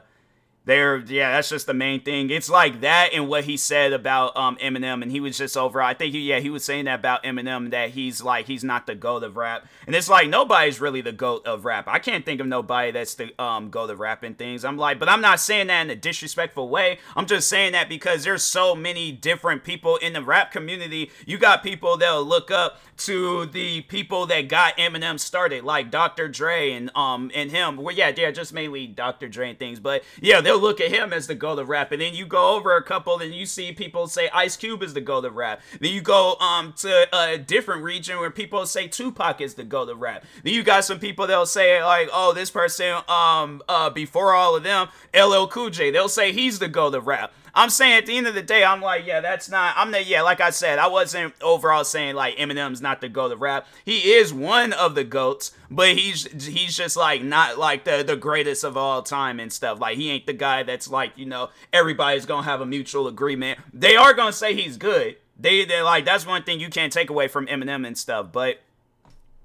They're 0.67 0.97
yeah, 0.97 1.31
that's 1.31 1.47
just 1.47 1.65
the 1.65 1.73
main 1.73 2.01
thing. 2.01 2.29
It's 2.29 2.49
like 2.49 2.81
that 2.81 3.11
and 3.13 3.29
what 3.29 3.45
he 3.45 3.55
said 3.55 3.93
about 3.93 4.35
um 4.35 4.57
Eminem, 4.57 5.01
and 5.01 5.09
he 5.09 5.21
was 5.21 5.37
just 5.37 5.55
over. 5.55 5.81
I 5.81 5.93
think 5.93 6.13
he, 6.13 6.19
yeah, 6.19 6.41
he 6.41 6.49
was 6.49 6.65
saying 6.65 6.85
that 6.85 6.99
about 6.99 7.23
Eminem 7.23 7.71
that 7.71 7.91
he's 7.91 8.21
like 8.21 8.47
he's 8.47 8.65
not 8.65 8.85
the 8.85 8.93
goat 8.93 9.23
of 9.23 9.37
rap, 9.37 9.65
and 9.85 9.95
it's 9.95 10.09
like 10.09 10.27
nobody's 10.27 10.81
really 10.81 10.99
the 10.99 11.13
goat 11.13 11.47
of 11.47 11.63
rap. 11.63 11.87
I 11.87 11.99
can't 11.99 12.25
think 12.25 12.41
of 12.41 12.47
nobody 12.47 12.91
that's 12.91 13.15
the 13.15 13.33
um 13.41 13.69
goat 13.69 13.89
of 13.91 14.01
rapping 14.01 14.33
things. 14.33 14.65
I'm 14.65 14.77
like, 14.77 14.99
but 14.99 15.07
I'm 15.07 15.21
not 15.21 15.39
saying 15.39 15.67
that 15.67 15.83
in 15.83 15.89
a 15.89 15.95
disrespectful 15.95 16.67
way. 16.67 16.99
I'm 17.15 17.27
just 17.27 17.47
saying 17.47 17.71
that 17.71 17.87
because 17.87 18.25
there's 18.25 18.43
so 18.43 18.75
many 18.75 19.13
different 19.13 19.63
people 19.63 19.95
in 19.95 20.11
the 20.11 20.21
rap 20.21 20.51
community. 20.51 21.11
You 21.25 21.37
got 21.37 21.63
people 21.63 21.95
that'll 21.95 22.25
look 22.25 22.51
up 22.51 22.81
to 22.97 23.45
the 23.45 23.81
people 23.83 24.25
that 24.25 24.49
got 24.49 24.75
Eminem 24.77 25.17
started, 25.17 25.63
like 25.63 25.91
Dr. 25.91 26.27
Dre 26.27 26.71
and 26.71 26.91
um 26.93 27.31
and 27.33 27.51
him. 27.51 27.77
Well, 27.77 27.95
yeah, 27.95 28.11
yeah, 28.13 28.31
just 28.31 28.51
mainly 28.51 28.85
Dr. 28.85 29.29
Dre 29.29 29.51
and 29.51 29.57
things, 29.57 29.79
but 29.79 30.03
yeah, 30.19 30.41
they'll 30.41 30.56
look 30.57 30.81
at 30.81 30.91
him 30.91 31.13
as 31.13 31.27
the 31.27 31.35
goat 31.35 31.59
of 31.59 31.69
rap, 31.69 31.91
and 31.91 32.01
then 32.01 32.13
you 32.13 32.25
go 32.25 32.55
over 32.55 32.75
a 32.75 32.83
couple, 32.83 33.19
and 33.19 33.33
you 33.33 33.45
see 33.45 33.71
people 33.71 34.07
say 34.07 34.29
Ice 34.33 34.57
Cube 34.57 34.83
is 34.83 34.93
the 34.93 35.01
goat 35.01 35.25
of 35.25 35.35
rap. 35.35 35.61
Then 35.79 35.93
you 35.93 36.01
go 36.01 36.35
um 36.35 36.73
to 36.77 37.07
a 37.15 37.37
different 37.37 37.83
region 37.83 38.19
where 38.19 38.31
people 38.31 38.65
say 38.65 38.87
Tupac 38.87 39.41
is 39.41 39.55
the 39.55 39.63
goat 39.63 39.89
of 39.89 39.99
rap. 39.99 40.25
Then 40.43 40.53
you 40.53 40.63
got 40.63 40.85
some 40.85 40.99
people 40.99 41.27
that'll 41.27 41.45
say 41.45 41.83
like, 41.83 42.09
oh, 42.11 42.33
this 42.33 42.51
person 42.51 43.01
um 43.07 43.61
uh 43.69 43.89
before 43.89 44.33
all 44.33 44.55
of 44.55 44.63
them, 44.63 44.87
LL 45.13 45.47
Cool 45.47 45.69
J, 45.69 45.91
they'll 45.91 46.09
say 46.09 46.31
he's 46.31 46.59
the 46.59 46.67
goat 46.67 46.95
of 46.95 47.07
rap. 47.07 47.33
I'm 47.57 47.71
saying 47.71 47.93
at 47.97 48.05
the 48.05 48.15
end 48.15 48.27
of 48.27 48.35
the 48.35 48.43
day, 48.43 48.63
I'm 48.63 48.81
like, 48.81 49.07
yeah, 49.07 49.19
that's 49.19 49.49
not. 49.49 49.73
I'm 49.75 49.89
the 49.89 50.03
yeah, 50.03 50.21
like 50.21 50.39
I 50.39 50.51
said, 50.51 50.77
I 50.77 50.85
wasn't 50.85 51.33
overall 51.41 51.83
saying 51.83 52.13
like 52.13 52.37
Eminem's 52.37 52.83
not 52.83 53.01
the 53.01 53.09
goat 53.09 53.31
of 53.31 53.41
rap. 53.41 53.65
He 53.83 54.13
is 54.13 54.31
one 54.31 54.73
of 54.73 54.93
the 54.93 55.03
goats, 55.03 55.53
but 55.71 55.97
he's 55.97 56.45
he's 56.45 56.77
just 56.77 56.95
like 56.95 57.23
not 57.23 57.57
like 57.57 57.83
the 57.83 58.03
the 58.03 58.15
greatest 58.15 58.63
of 58.63 58.77
all 58.77 59.01
time 59.01 59.39
and 59.39 59.51
stuff. 59.51 59.79
Like 59.79 59.97
he 59.97 60.11
ain't 60.11 60.27
the 60.27 60.33
guy 60.33 60.61
that's 60.61 60.87
like 60.87 61.13
you 61.17 61.25
know 61.25 61.49
everybody's 61.73 62.27
gonna 62.27 62.43
have 62.43 62.61
a 62.61 62.65
mutual 62.65 63.07
agreement. 63.07 63.59
They 63.73 63.95
are 63.95 64.13
gonna 64.13 64.33
say 64.33 64.53
he's 64.53 64.77
good. 64.77 65.15
They 65.39 65.65
they 65.65 65.81
like 65.81 66.05
that's 66.05 66.27
one 66.27 66.43
thing 66.43 66.59
you 66.59 66.69
can't 66.69 66.93
take 66.93 67.09
away 67.09 67.27
from 67.27 67.47
Eminem 67.47 67.85
and 67.85 67.97
stuff, 67.97 68.31
but. 68.31 68.59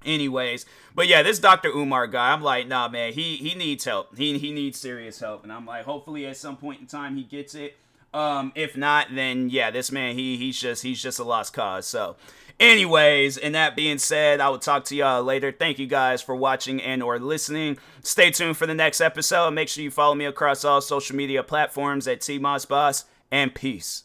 Anyways, 0.05 0.65
but 0.93 1.07
yeah, 1.07 1.23
this 1.23 1.39
Dr. 1.39 1.69
Umar 1.69 2.07
guy, 2.07 2.33
I'm 2.33 2.41
like, 2.41 2.67
nah, 2.67 2.89
man, 2.89 3.13
he 3.13 3.37
he 3.37 3.55
needs 3.55 3.85
help. 3.85 4.17
He 4.17 4.37
he 4.37 4.51
needs 4.51 4.77
serious 4.77 5.21
help, 5.21 5.43
and 5.43 5.51
I'm 5.53 5.65
like, 5.65 5.85
hopefully 5.85 6.27
at 6.27 6.35
some 6.35 6.57
point 6.57 6.81
in 6.81 6.87
time 6.87 7.15
he 7.15 7.23
gets 7.23 7.55
it. 7.55 7.77
Um, 8.13 8.51
if 8.55 8.77
not, 8.77 9.07
then 9.13 9.49
yeah, 9.49 9.71
this 9.71 9.91
man 9.91 10.15
he 10.15 10.37
he's 10.37 10.59
just 10.59 10.83
he's 10.83 11.01
just 11.01 11.19
a 11.19 11.23
lost 11.23 11.53
cause. 11.53 11.87
So, 11.87 12.15
anyways, 12.59 13.37
and 13.37 13.55
that 13.55 13.75
being 13.75 13.97
said, 13.97 14.39
I 14.39 14.49
will 14.49 14.59
talk 14.59 14.85
to 14.85 14.95
y'all 14.95 15.23
later. 15.23 15.51
Thank 15.51 15.79
you 15.79 15.87
guys 15.87 16.21
for 16.21 16.35
watching 16.35 16.81
and 16.81 17.01
or 17.01 17.17
listening. 17.19 17.77
Stay 18.03 18.29
tuned 18.29 18.57
for 18.57 18.67
the 18.67 18.75
next 18.75 19.01
episode. 19.01 19.51
Make 19.51 19.69
sure 19.69 19.83
you 19.83 19.91
follow 19.91 20.15
me 20.15 20.25
across 20.25 20.63
all 20.63 20.81
social 20.81 21.15
media 21.15 21.43
platforms 21.43 22.07
at 22.07 22.21
T 22.21 22.37
Boss 22.37 23.05
and 23.31 23.53
peace. 23.55 24.03